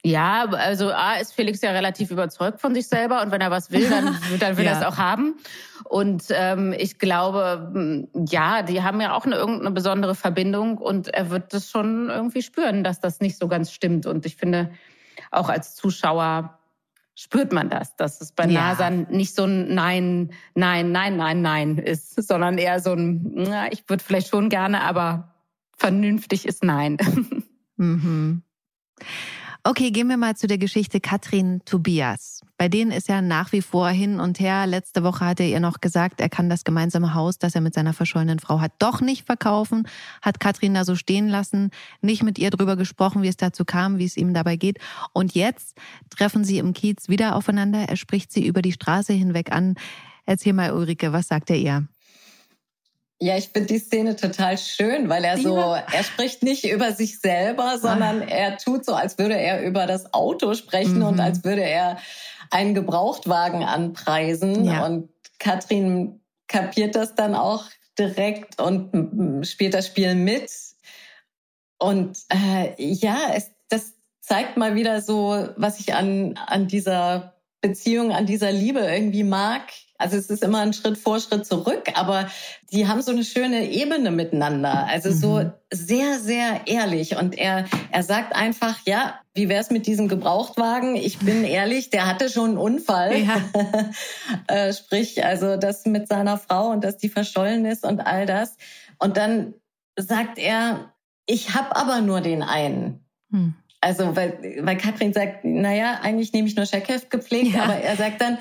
[0.04, 3.70] Ja, also A ist Felix ja relativ überzeugt von sich selber und wenn er was
[3.70, 4.72] will, dann, dann will ja.
[4.72, 5.36] er es auch haben.
[5.84, 11.30] Und ähm, ich glaube, ja, die haben ja auch eine irgendeine besondere Verbindung und er
[11.30, 14.06] wird das schon irgendwie spüren, dass das nicht so ganz stimmt.
[14.06, 14.70] Und ich finde,
[15.30, 16.58] auch als Zuschauer
[17.16, 18.68] spürt man das, dass es bei ja.
[18.68, 23.72] Nasan nicht so ein Nein, Nein, Nein, Nein, Nein ist, sondern eher so ein, na,
[23.72, 25.34] ich würde vielleicht schon gerne, aber
[25.76, 26.98] vernünftig ist Nein.
[27.78, 28.42] Mhm.
[29.68, 32.40] Okay, gehen wir mal zu der Geschichte Katrin Tobias.
[32.56, 34.64] Bei denen ist ja nach wie vor hin und her.
[34.64, 37.74] Letzte Woche hat er ihr noch gesagt, er kann das gemeinsame Haus, das er mit
[37.74, 39.88] seiner verschollenen Frau hat, doch nicht verkaufen.
[40.22, 43.98] Hat Katrin da so stehen lassen, nicht mit ihr drüber gesprochen, wie es dazu kam,
[43.98, 44.78] wie es ihm dabei geht.
[45.12, 45.76] Und jetzt
[46.10, 47.88] treffen sie im Kiez wieder aufeinander.
[47.88, 49.74] Er spricht sie über die Straße hinweg an.
[50.26, 51.88] Erzähl mal, Ulrike, was sagt er ihr?
[53.18, 57.18] Ja, ich finde die Szene total schön, weil er so, er spricht nicht über sich
[57.18, 58.26] selber, sondern ah.
[58.28, 61.06] er tut so, als würde er über das Auto sprechen mhm.
[61.06, 61.98] und als würde er
[62.50, 64.66] einen Gebrauchtwagen anpreisen.
[64.66, 64.84] Ja.
[64.84, 67.64] Und Katrin kapiert das dann auch
[67.98, 70.50] direkt und spielt das Spiel mit.
[71.78, 78.12] Und äh, ja, es, das zeigt mal wieder so, was ich an, an dieser Beziehung,
[78.12, 79.62] an dieser Liebe irgendwie mag
[79.98, 82.28] also es ist immer ein Schritt vor, Schritt zurück, aber
[82.72, 84.86] die haben so eine schöne Ebene miteinander.
[84.86, 85.52] Also so mhm.
[85.70, 87.16] sehr, sehr ehrlich.
[87.16, 90.96] Und er, er sagt einfach, ja, wie wär's mit diesem Gebrauchtwagen?
[90.96, 93.16] Ich bin ehrlich, der hatte schon einen Unfall.
[93.18, 93.40] Ja.
[94.48, 98.56] äh, sprich, also das mit seiner Frau und dass die verschollen ist und all das.
[98.98, 99.54] Und dann
[99.96, 100.92] sagt er,
[101.26, 103.04] ich habe aber nur den einen.
[103.30, 103.54] Hm.
[103.80, 107.64] Also, weil, weil Katrin sagt, naja, eigentlich nehme ich nur Scheckheft gepflegt, ja.
[107.64, 108.38] aber er sagt dann,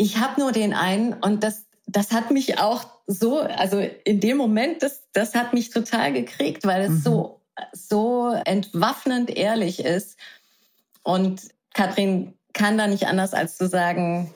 [0.00, 4.38] ich habe nur den einen und das, das hat mich auch so, also in dem
[4.38, 7.00] Moment, das, das hat mich total gekriegt, weil es mhm.
[7.02, 7.40] so,
[7.72, 10.16] so entwaffnend ehrlich ist.
[11.02, 11.42] Und
[11.74, 14.32] Katrin kann da nicht anders als zu sagen,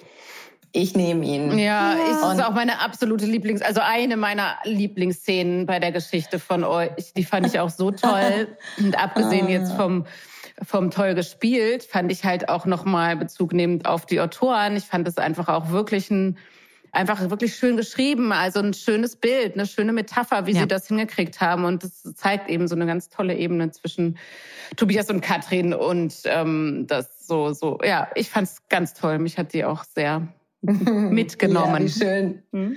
[0.72, 1.58] ich nehme ihn.
[1.58, 2.32] Ja, ja.
[2.32, 7.14] ist auch meine absolute Lieblings, also eine meiner Lieblingsszenen bei der Geschichte von euch.
[7.16, 8.48] Die fand ich auch so toll.
[8.76, 9.76] Und abgesehen jetzt ah.
[9.76, 10.06] vom
[10.62, 14.76] vom toll gespielt, fand ich halt auch nochmal Bezug nehmend auf die Autoren.
[14.76, 16.38] Ich fand es einfach auch wirklich ein,
[16.92, 20.60] einfach wirklich schön geschrieben, also ein schönes Bild, eine schöne Metapher, wie ja.
[20.60, 21.64] sie das hingekriegt haben.
[21.64, 24.16] Und das zeigt eben so eine ganz tolle Ebene zwischen
[24.76, 29.18] Tobias und Katrin und ähm, das so, so, ja, ich fand es ganz toll.
[29.18, 30.28] Mich hat die auch sehr
[30.62, 31.86] mitgenommen.
[31.86, 32.42] Ja, wie schön.
[32.52, 32.76] Mhm.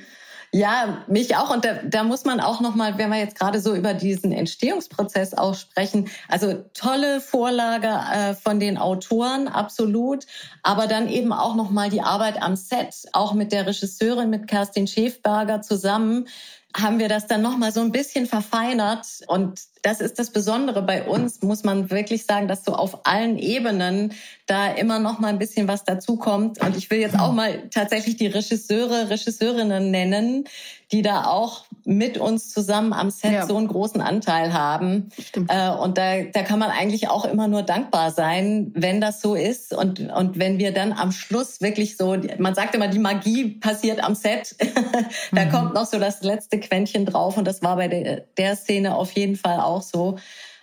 [0.53, 1.53] Ja, mich auch.
[1.53, 4.31] Und da, da muss man auch noch mal, wenn wir jetzt gerade so über diesen
[4.31, 10.25] Entstehungsprozess auch sprechen, also tolle Vorlage äh, von den Autoren, absolut.
[10.63, 14.47] Aber dann eben auch noch mal die Arbeit am Set, auch mit der Regisseurin, mit
[14.47, 16.27] Kerstin Schäfberger zusammen,
[16.75, 19.05] haben wir das dann noch mal so ein bisschen verfeinert.
[19.27, 23.37] Und das ist das Besondere bei uns, muss man wirklich sagen, dass so auf allen
[23.37, 24.13] Ebenen
[24.47, 26.61] da immer noch mal ein bisschen was dazukommt.
[26.61, 30.45] Und ich will jetzt auch mal tatsächlich die Regisseure, Regisseurinnen nennen,
[30.91, 33.45] die da auch mit uns zusammen am Set ja.
[33.45, 35.09] so einen großen Anteil haben.
[35.21, 35.51] Stimmt.
[35.51, 39.35] Äh, und da, da kann man eigentlich auch immer nur dankbar sein, wenn das so
[39.35, 39.73] ist.
[39.73, 44.01] Und, und wenn wir dann am Schluss wirklich so, man sagt immer, die Magie passiert
[44.01, 44.55] am Set.
[45.33, 45.49] da mhm.
[45.49, 47.37] kommt noch so das letzte Quäntchen drauf.
[47.37, 50.17] Und das war bei der, der Szene auf jeden Fall auch so.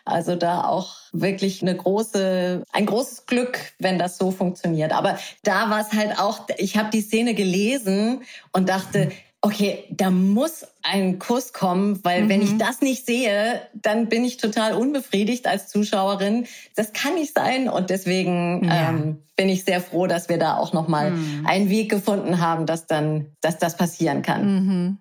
[0.05, 4.93] Also da auch wirklich eine große, ein großes Glück, wenn das so funktioniert.
[4.93, 9.11] Aber da war es halt auch, ich habe die Szene gelesen und dachte,
[9.45, 12.29] okay, da muss ein Kuss kommen, weil mhm.
[12.31, 12.59] wenn ich mhm.
[12.59, 16.47] das nicht sehe, dann bin ich total unbefriedigt als Zuschauerin.
[16.77, 18.89] Das kann nicht sein und deswegen ja.
[18.89, 21.45] ähm, bin ich sehr froh, dass wir da auch noch mal mhm.
[21.47, 24.47] einen Weg gefunden haben, dass dann, dass das passieren kann.
[24.47, 24.99] Mhm.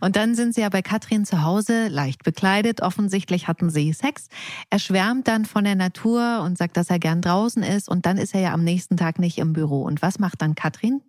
[0.00, 2.82] Und dann sind sie ja bei Katrin zu Hause, leicht bekleidet.
[2.82, 4.26] Offensichtlich hatten sie Sex.
[4.70, 7.88] Er schwärmt dann von der Natur und sagt, dass er gern draußen ist.
[7.88, 9.82] Und dann ist er ja am nächsten Tag nicht im Büro.
[9.82, 11.00] Und was macht dann Katrin?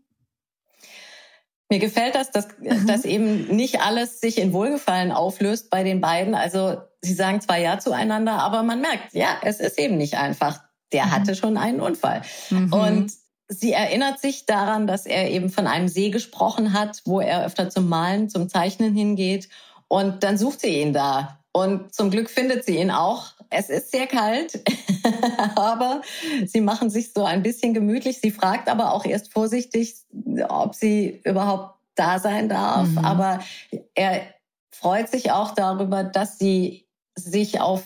[1.70, 2.86] Mir gefällt das, dass, mhm.
[2.86, 6.36] dass eben nicht alles sich in Wohlgefallen auflöst bei den beiden.
[6.36, 10.62] Also sie sagen zwar Ja zueinander, aber man merkt, ja, es ist eben nicht einfach.
[10.94, 11.12] Der mhm.
[11.12, 12.22] hatte schon einen Unfall.
[12.52, 12.72] Mhm.
[12.72, 13.12] Und
[13.48, 17.70] sie erinnert sich daran, dass er eben von einem See gesprochen hat, wo er öfter
[17.70, 19.50] zum Malen, zum Zeichnen hingeht.
[19.88, 21.40] Und dann sucht sie ihn da.
[21.52, 23.35] Und zum Glück findet sie ihn auch.
[23.58, 24.62] Es ist sehr kalt,
[25.56, 26.02] aber
[26.46, 28.20] sie machen sich so ein bisschen gemütlich.
[28.20, 29.96] Sie fragt aber auch erst vorsichtig,
[30.50, 32.88] ob sie überhaupt da sein darf.
[32.90, 32.98] Mhm.
[32.98, 33.40] Aber
[33.94, 34.22] er
[34.72, 37.84] freut sich auch darüber, dass sie sich auf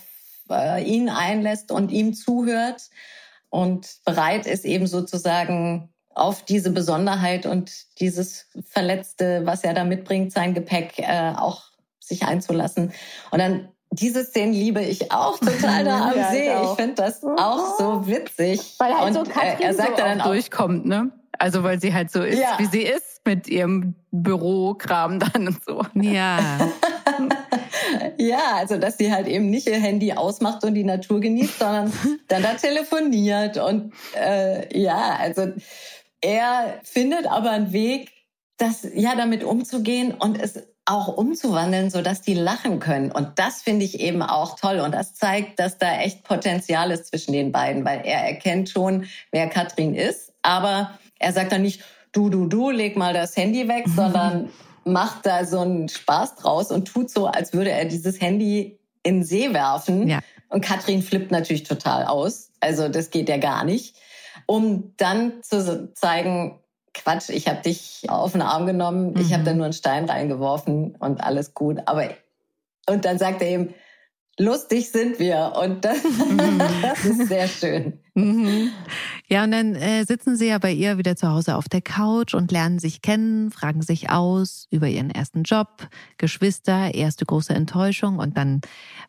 [0.50, 2.90] äh, ihn einlässt und ihm zuhört
[3.48, 10.32] und bereit ist eben sozusagen auf diese Besonderheit und dieses Verletzte, was er da mitbringt,
[10.32, 12.92] sein Gepäck äh, auch sich einzulassen.
[13.30, 16.48] Und dann diese Szene liebe ich auch total da am ja, See.
[16.48, 18.74] Ich, ich finde das auch so witzig.
[18.78, 21.10] Weil halt und so Katrin er sagt so dann auch durchkommt, ne?
[21.38, 22.58] Also weil sie halt so ist, ja.
[22.58, 25.82] wie sie ist mit ihrem Bürokram dann und so.
[25.94, 26.38] Ja.
[28.18, 31.92] ja, also dass sie halt eben nicht ihr Handy ausmacht und die Natur genießt, sondern
[32.28, 35.52] dann da telefoniert und äh, ja, also
[36.20, 38.10] er findet aber einen Weg,
[38.58, 43.12] das ja damit umzugehen und es auch umzuwandeln, so dass die lachen können.
[43.12, 44.80] Und das finde ich eben auch toll.
[44.80, 49.06] Und das zeigt, dass da echt Potenzial ist zwischen den beiden, weil er erkennt schon,
[49.30, 50.32] wer Katrin ist.
[50.42, 54.50] Aber er sagt dann nicht, du, du, du, leg mal das Handy weg, sondern
[54.84, 59.22] macht da so einen Spaß draus und tut so, als würde er dieses Handy in
[59.22, 60.08] See werfen.
[60.08, 60.20] Ja.
[60.48, 62.50] Und Katrin flippt natürlich total aus.
[62.60, 63.96] Also das geht ja gar nicht.
[64.46, 66.59] Um dann zu zeigen,
[66.94, 69.20] Quatsch, ich habe dich auf den Arm genommen, mhm.
[69.20, 71.78] ich habe da nur einen Stein reingeworfen und alles gut.
[71.86, 72.08] Aber
[72.88, 73.74] und dann sagt er eben,
[74.38, 76.58] lustig sind wir und das, mhm.
[76.82, 78.00] das ist sehr schön.
[78.14, 78.72] Mhm.
[79.32, 82.34] Ja, und dann äh, sitzen sie ja bei ihr wieder zu Hause auf der Couch
[82.34, 85.88] und lernen sich kennen, fragen sich aus über ihren ersten Job,
[86.18, 88.60] Geschwister, erste große Enttäuschung und dann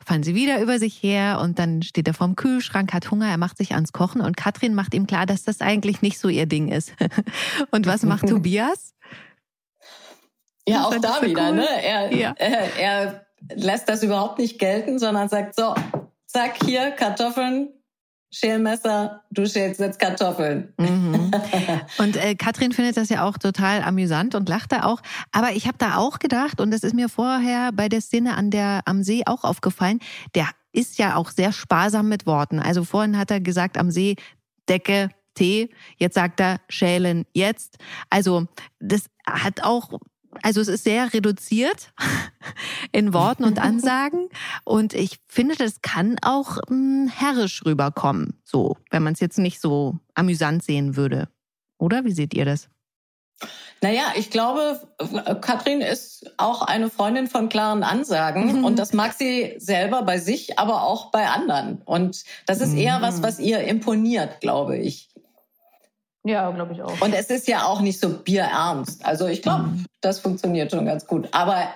[0.05, 3.37] fallen sie wieder über sich her und dann steht er vorm Kühlschrank, hat Hunger, er
[3.37, 6.45] macht sich ans Kochen und Katrin macht ihm klar, dass das eigentlich nicht so ihr
[6.45, 6.93] Ding ist.
[7.71, 8.93] und was macht Tobias?
[10.67, 11.55] Ja, auch da wieder, cool.
[11.55, 11.67] ne?
[11.83, 12.35] Er, ja.
[12.37, 15.73] er, er lässt das überhaupt nicht gelten, sondern sagt so,
[16.27, 17.69] zack, hier Kartoffeln,
[18.33, 20.73] Schälmesser, du schälst jetzt Kartoffeln.
[20.77, 21.31] Mhm.
[21.97, 25.01] Und äh, Katrin findet das ja auch total amüsant und lacht da auch.
[25.31, 28.49] Aber ich habe da auch gedacht, und das ist mir vorher bei der Szene an
[28.49, 29.99] der am See auch aufgefallen,
[30.33, 32.59] der ist ja auch sehr sparsam mit Worten.
[32.59, 34.15] Also vorhin hat er gesagt am See
[34.69, 37.77] Decke, Tee, jetzt sagt er schälen jetzt.
[38.09, 38.45] Also
[38.79, 39.99] das hat auch
[40.43, 41.93] also es ist sehr reduziert
[42.91, 44.29] in Worten und Ansagen.
[44.63, 49.59] Und ich finde, das kann auch hm, herrisch rüberkommen, so, wenn man es jetzt nicht
[49.59, 51.27] so amüsant sehen würde.
[51.77, 52.69] Oder wie seht ihr das?
[53.83, 54.79] Naja, ich glaube,
[55.41, 58.65] Katrin ist auch eine Freundin von klaren Ansagen mhm.
[58.65, 61.81] und das mag sie selber bei sich, aber auch bei anderen.
[61.85, 63.23] Und das ist eher was, mhm.
[63.23, 65.09] was ihr imponiert, glaube ich.
[66.23, 67.01] Ja, glaube ich auch.
[67.01, 69.03] Und es ist ja auch nicht so bierernst.
[69.05, 69.85] Also ich glaube, mhm.
[70.01, 71.27] das funktioniert schon ganz gut.
[71.31, 71.67] Aber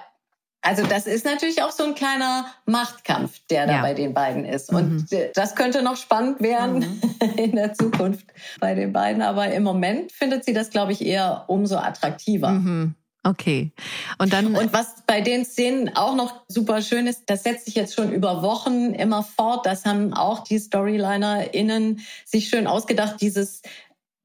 [0.62, 3.82] Also das ist natürlich auch so ein kleiner Machtkampf, der da ja.
[3.82, 4.72] bei den beiden ist.
[4.72, 5.30] Und mhm.
[5.36, 7.30] das könnte noch spannend werden mhm.
[7.38, 8.26] in der Zukunft
[8.60, 9.22] bei den beiden.
[9.22, 12.50] Aber im Moment findet sie das, glaube ich, eher umso attraktiver.
[12.50, 12.96] Mhm.
[13.24, 13.72] Okay.
[14.20, 14.56] Und dann.
[14.56, 18.12] Und was bei den Szenen auch noch super schön ist, das setzt sich jetzt schon
[18.12, 19.66] über Wochen immer fort.
[19.66, 23.16] Das haben auch die StorylinerInnen sich schön ausgedacht.
[23.22, 23.64] Dieses,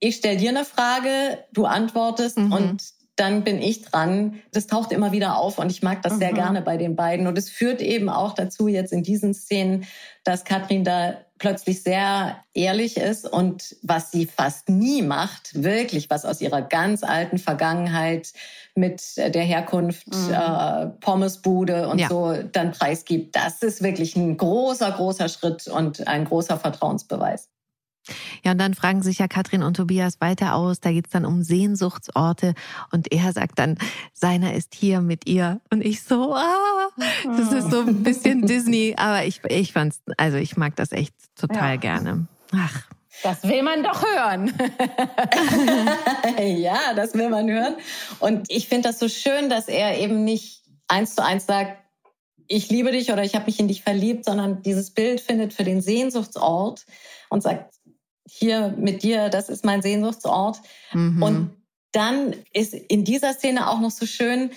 [0.01, 2.53] ich stell dir eine Frage, du antwortest mhm.
[2.53, 2.83] und
[3.17, 4.41] dann bin ich dran.
[4.51, 6.19] Das taucht immer wieder auf und ich mag das mhm.
[6.19, 7.27] sehr gerne bei den beiden.
[7.27, 9.85] Und es führt eben auch dazu jetzt in diesen Szenen,
[10.25, 16.25] dass Katrin da plötzlich sehr ehrlich ist und was sie fast nie macht, wirklich was
[16.25, 18.33] aus ihrer ganz alten Vergangenheit
[18.75, 20.33] mit der Herkunft mhm.
[20.33, 22.09] äh, Pommesbude und ja.
[22.09, 23.37] so dann preisgibt.
[23.37, 27.51] Das ist wirklich ein großer, großer Schritt und ein großer Vertrauensbeweis.
[28.45, 30.81] Ja, und dann fragen sich ja Katrin und Tobias weiter aus.
[30.81, 32.55] Da geht's dann um Sehnsuchtsorte.
[32.91, 33.79] Und er sagt dann,
[34.13, 35.61] seiner ist hier mit ihr.
[35.71, 36.89] Und ich so, ah,
[37.25, 38.95] das ist so ein bisschen Disney.
[38.97, 41.77] Aber ich, ich fand's, also ich mag das echt total ja.
[41.77, 42.27] gerne.
[42.53, 42.87] Ach.
[43.23, 44.53] Das will man doch hören.
[46.59, 47.75] ja, das will man hören.
[48.19, 51.77] Und ich finde das so schön, dass er eben nicht eins zu eins sagt,
[52.47, 55.65] ich liebe dich oder ich habe mich in dich verliebt, sondern dieses Bild findet für
[55.65, 56.85] den Sehnsuchtsort
[57.29, 57.75] und sagt,
[58.31, 60.61] hier mit dir, das ist mein Sehnsuchtsort.
[60.93, 61.23] Mhm.
[61.23, 61.51] Und
[61.93, 64.51] dann ist in dieser Szene auch noch so schön,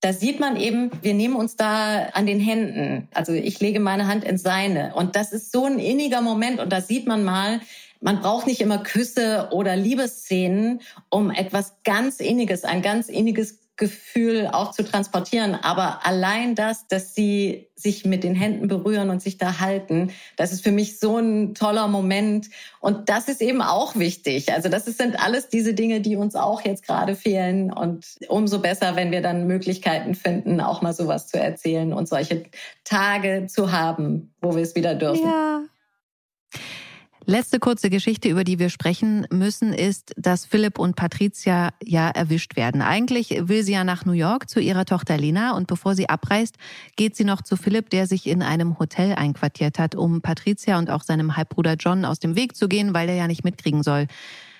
[0.00, 3.08] da sieht man eben, wir nehmen uns da an den Händen.
[3.12, 4.94] Also ich lege meine Hand in seine.
[4.94, 6.60] Und das ist so ein inniger Moment.
[6.60, 7.60] Und da sieht man mal,
[8.00, 14.48] man braucht nicht immer Küsse oder Liebesszenen, um etwas ganz Inniges, ein ganz inniges Gefühl
[14.52, 15.54] auch zu transportieren.
[15.54, 20.52] Aber allein das, dass sie sich mit den Händen berühren und sich da halten, das
[20.52, 22.48] ist für mich so ein toller Moment.
[22.80, 24.52] Und das ist eben auch wichtig.
[24.52, 27.72] Also das sind alles diese Dinge, die uns auch jetzt gerade fehlen.
[27.72, 32.44] Und umso besser, wenn wir dann Möglichkeiten finden, auch mal sowas zu erzählen und solche
[32.84, 35.24] Tage zu haben, wo wir es wieder dürfen.
[35.24, 35.60] Ja.
[37.30, 42.56] Letzte kurze Geschichte, über die wir sprechen müssen, ist, dass Philipp und Patricia ja erwischt
[42.56, 42.80] werden.
[42.80, 46.56] Eigentlich will sie ja nach New York zu ihrer Tochter Lena und bevor sie abreist,
[46.96, 50.88] geht sie noch zu Philipp, der sich in einem Hotel einquartiert hat, um Patricia und
[50.88, 54.06] auch seinem Halbbruder John aus dem Weg zu gehen, weil er ja nicht mitkriegen soll,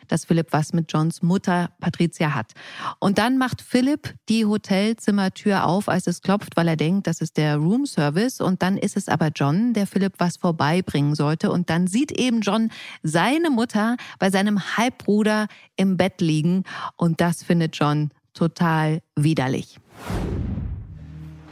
[0.09, 2.53] dass Philipp was mit Johns Mutter Patricia hat.
[2.99, 7.37] Und dann macht Philipp die Hotelzimmertür auf, als es klopft, weil er denkt, das ist
[7.37, 8.41] der Roomservice.
[8.41, 11.51] Und dann ist es aber John, der Philipp was vorbeibringen sollte.
[11.51, 12.71] Und dann sieht eben John
[13.03, 15.47] seine Mutter bei seinem Halbbruder
[15.77, 16.65] im Bett liegen.
[16.97, 19.79] Und das findet John total widerlich.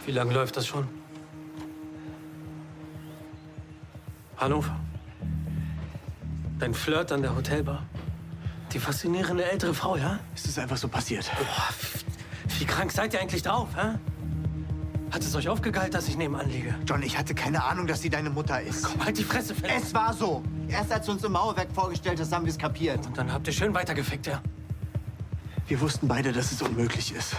[0.05, 0.87] Wie lange läuft das schon?
[4.37, 4.77] Hannover.
[6.59, 7.83] Dein Flirt an der Hotelbar.
[8.73, 10.19] Die faszinierende ältere Frau, ja?
[10.35, 11.31] Ist es einfach so passiert?
[11.39, 11.69] Boah,
[12.59, 13.99] wie krank seid ihr eigentlich drauf, hä?
[15.11, 16.75] Hat es euch aufgegeilt, dass ich nebenan liege?
[16.87, 18.83] John, ich hatte keine Ahnung, dass sie deine Mutter ist.
[18.83, 19.77] Komm, halt die Fresse, Philipp.
[19.77, 20.43] Es war so.
[20.69, 23.07] Erst als du uns im Mauerwerk vorgestellt hast, haben wir es kapiert.
[23.07, 24.43] Und dann habt ihr schön weitergefickt, ja?
[25.69, 27.37] Wir wussten beide, dass es unmöglich ist.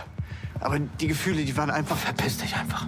[0.60, 1.98] Aber die Gefühle, die waren einfach...
[1.98, 2.88] Verpiss dich einfach.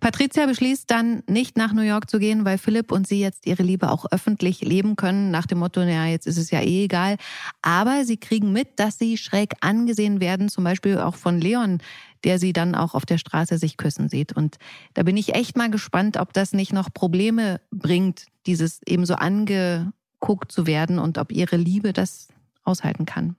[0.00, 3.62] Patricia beschließt dann, nicht nach New York zu gehen, weil Philipp und sie jetzt ihre
[3.62, 7.16] Liebe auch öffentlich leben können, nach dem Motto, naja, jetzt ist es ja eh egal.
[7.62, 11.78] Aber sie kriegen mit, dass sie schräg angesehen werden, zum Beispiel auch von Leon,
[12.24, 14.32] der sie dann auch auf der Straße sich küssen sieht.
[14.32, 14.56] Und
[14.94, 19.14] da bin ich echt mal gespannt, ob das nicht noch Probleme bringt, dieses eben so
[19.14, 22.28] angeguckt zu werden und ob ihre Liebe das
[22.64, 23.36] aushalten kann.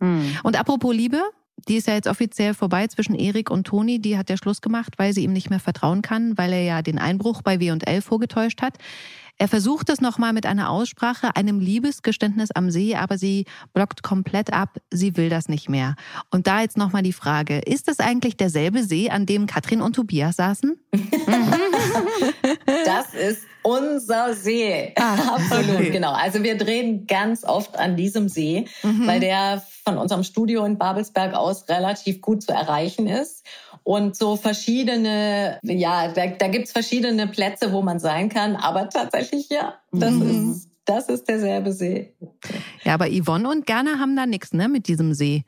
[0.00, 0.36] Mhm.
[0.42, 1.22] Und apropos Liebe,
[1.68, 4.00] die ist ja jetzt offiziell vorbei zwischen Erik und Toni.
[4.00, 6.82] Die hat der Schluss gemacht, weil sie ihm nicht mehr vertrauen kann, weil er ja
[6.82, 8.78] den Einbruch bei W&L vorgetäuscht hat.
[9.36, 14.52] Er versucht es nochmal mit einer Aussprache, einem Liebesgeständnis am See, aber sie blockt komplett
[14.52, 14.78] ab.
[14.92, 15.96] Sie will das nicht mehr.
[16.30, 19.96] Und da jetzt nochmal die Frage, ist das eigentlich derselbe See, an dem Katrin und
[19.96, 20.78] Tobias saßen?
[22.84, 24.92] das ist unser See.
[24.96, 25.90] Ah, Absolut, okay.
[25.90, 26.12] genau.
[26.12, 29.06] Also wir drehen ganz oft an diesem See, mhm.
[29.08, 33.44] weil der von unserem Studio in Babelsberg aus relativ gut zu erreichen ist.
[33.82, 38.56] Und so verschiedene, ja, da, da gibt's verschiedene Plätze, wo man sein kann.
[38.56, 40.52] Aber tatsächlich, ja, das mhm.
[40.52, 42.14] ist das ist derselbe See.
[42.82, 45.44] Ja, aber Yvonne und Gerner haben da nichts, ne, mit diesem See.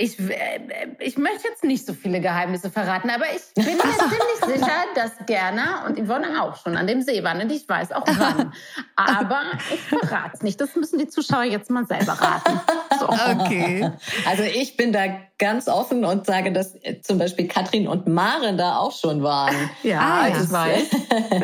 [0.00, 0.60] Ich, äh,
[1.00, 5.10] ich möchte jetzt nicht so viele Geheimnisse verraten, aber ich bin mir ziemlich sicher, dass
[5.26, 7.40] Gerner und Yvonne auch schon an dem See waren.
[7.40, 8.52] Und ich weiß auch wann.
[8.96, 9.42] Aber
[9.74, 10.60] ich verrate es nicht.
[10.60, 12.60] Das müssen die Zuschauer jetzt mal selber raten.
[12.98, 13.08] So.
[13.28, 13.90] Okay.
[14.26, 15.00] Also ich bin da
[15.38, 19.54] ganz offen und sage, dass zum Beispiel Katrin und Maren da auch schon waren.
[19.82, 20.90] Ja, ah, als es, weiß.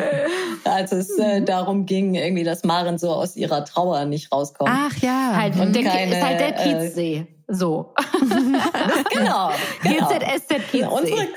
[0.65, 4.69] als es äh, darum ging, irgendwie, dass Maren so aus ihrer Trauer nicht rauskommt.
[4.71, 5.35] Ach ja.
[5.35, 7.27] Halt, und der, keine, ist halt der äh, Kiezsee.
[7.47, 7.93] So.
[9.11, 9.51] genau.
[9.81, 10.09] genau.
[10.09, 10.87] GZSZ Kiezsee.
[10.87, 11.27] Unsere,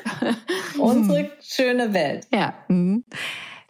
[0.78, 2.26] unsere schöne Welt.
[2.32, 2.54] Ja.
[2.68, 3.04] Mhm.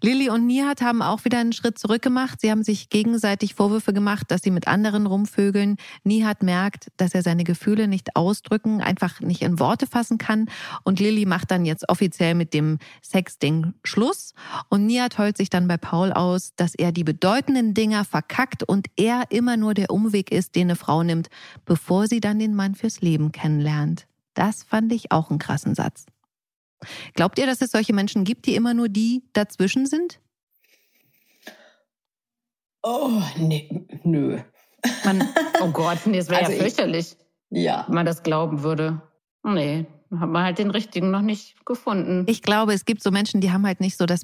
[0.01, 2.41] Lilly und Nihat haben auch wieder einen Schritt zurück gemacht.
[2.41, 5.77] Sie haben sich gegenseitig Vorwürfe gemacht, dass sie mit anderen rumvögeln.
[6.05, 10.49] Nihat merkt, dass er seine Gefühle nicht ausdrücken, einfach nicht in Worte fassen kann.
[10.85, 14.35] Und Lilly macht dann jetzt offiziell mit dem Sexding Schluss.
[14.69, 18.87] Und Nihat heult sich dann bei Paul aus, dass er die bedeutenden Dinger verkackt und
[18.97, 21.29] er immer nur der Umweg ist, den eine Frau nimmt,
[21.65, 24.07] bevor sie dann den Mann fürs Leben kennenlernt.
[24.35, 26.07] Das fand ich auch einen krassen Satz.
[27.15, 30.21] Glaubt ihr, dass es solche Menschen gibt, die immer nur die dazwischen sind?
[32.83, 34.39] Oh, nee, nö.
[35.05, 35.29] Man,
[35.61, 37.17] oh Gott, nee, das wäre also ja fürchterlich.
[37.51, 37.85] Ich, ja.
[37.87, 39.03] Wenn man das glauben würde.
[39.43, 42.25] Nee, hat man halt den richtigen noch nicht gefunden.
[42.29, 44.23] Ich glaube, es gibt so Menschen, die haben halt nicht so das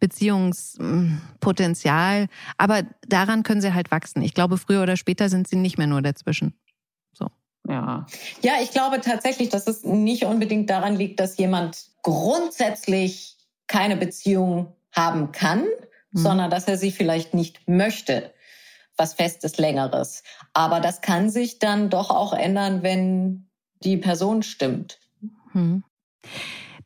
[0.00, 2.28] Beziehungspotenzial,
[2.58, 4.22] aber daran können sie halt wachsen.
[4.22, 6.54] Ich glaube, früher oder später sind sie nicht mehr nur dazwischen.
[7.12, 7.28] So.
[7.68, 8.06] Ja.
[8.42, 13.36] Ja, ich glaube tatsächlich, dass es nicht unbedingt daran liegt, dass jemand grundsätzlich
[13.66, 16.18] keine Beziehung haben kann, mhm.
[16.18, 18.32] sondern dass er sie vielleicht nicht möchte.
[18.96, 20.22] Was Festes, Längeres.
[20.52, 23.48] Aber das kann sich dann doch auch ändern, wenn
[23.82, 24.98] die Person stimmt.
[25.52, 25.84] Mhm.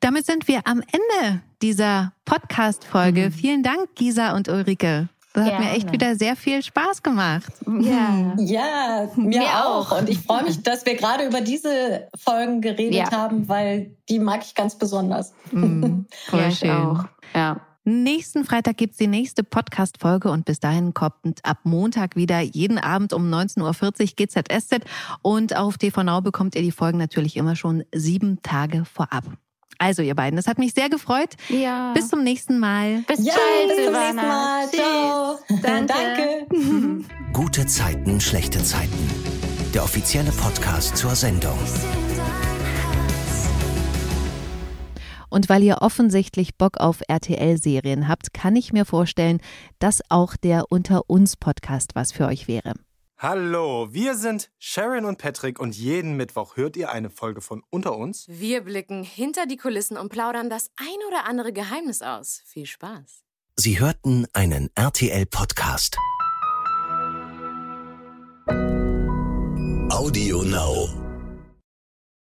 [0.00, 3.30] Damit sind wir am Ende dieser Podcast-Folge.
[3.30, 3.32] Mhm.
[3.32, 5.08] Vielen Dank, Gisa und Ulrike.
[5.34, 7.52] Das hat mir echt wieder sehr viel Spaß gemacht.
[7.66, 9.90] Ja, ja mir, mir auch.
[9.90, 9.98] auch.
[9.98, 13.10] Und ich freue mich, dass wir gerade über diese Folgen geredet ja.
[13.10, 15.34] haben, weil die mag ich ganz besonders.
[15.50, 16.70] Mm, voll ja, schön.
[16.70, 17.04] Auch.
[17.34, 17.60] Ja.
[17.82, 23.12] Nächsten Freitag gibt's die nächste Podcast-Folge und bis dahin kommt ab Montag wieder jeden Abend
[23.12, 24.86] um 19.40 Uhr GZSZ
[25.20, 29.24] und auf TV Now bekommt ihr die Folgen natürlich immer schon sieben Tage vorab.
[29.78, 31.34] Also ihr beiden, das hat mich sehr gefreut.
[31.48, 31.92] Ja.
[31.92, 33.04] Bis zum nächsten Mal.
[33.06, 33.34] Bis, ja,
[33.66, 34.68] bis zum nächsten Mal.
[34.68, 35.38] Ciao.
[35.62, 36.46] Danke.
[36.48, 37.04] Danke.
[37.32, 39.10] Gute Zeiten, schlechte Zeiten.
[39.74, 41.58] Der offizielle Podcast zur Sendung.
[45.34, 49.40] Und weil ihr offensichtlich Bock auf RTL-Serien habt, kann ich mir vorstellen,
[49.80, 52.74] dass auch der Unter uns Podcast was für euch wäre.
[53.26, 57.96] Hallo, wir sind Sharon und Patrick und jeden Mittwoch hört ihr eine Folge von Unter
[57.96, 58.26] uns.
[58.28, 62.42] Wir blicken hinter die Kulissen und plaudern das ein oder andere Geheimnis aus.
[62.44, 63.24] Viel Spaß.
[63.56, 65.96] Sie hörten einen RTL-Podcast.
[69.88, 71.03] Audio Now.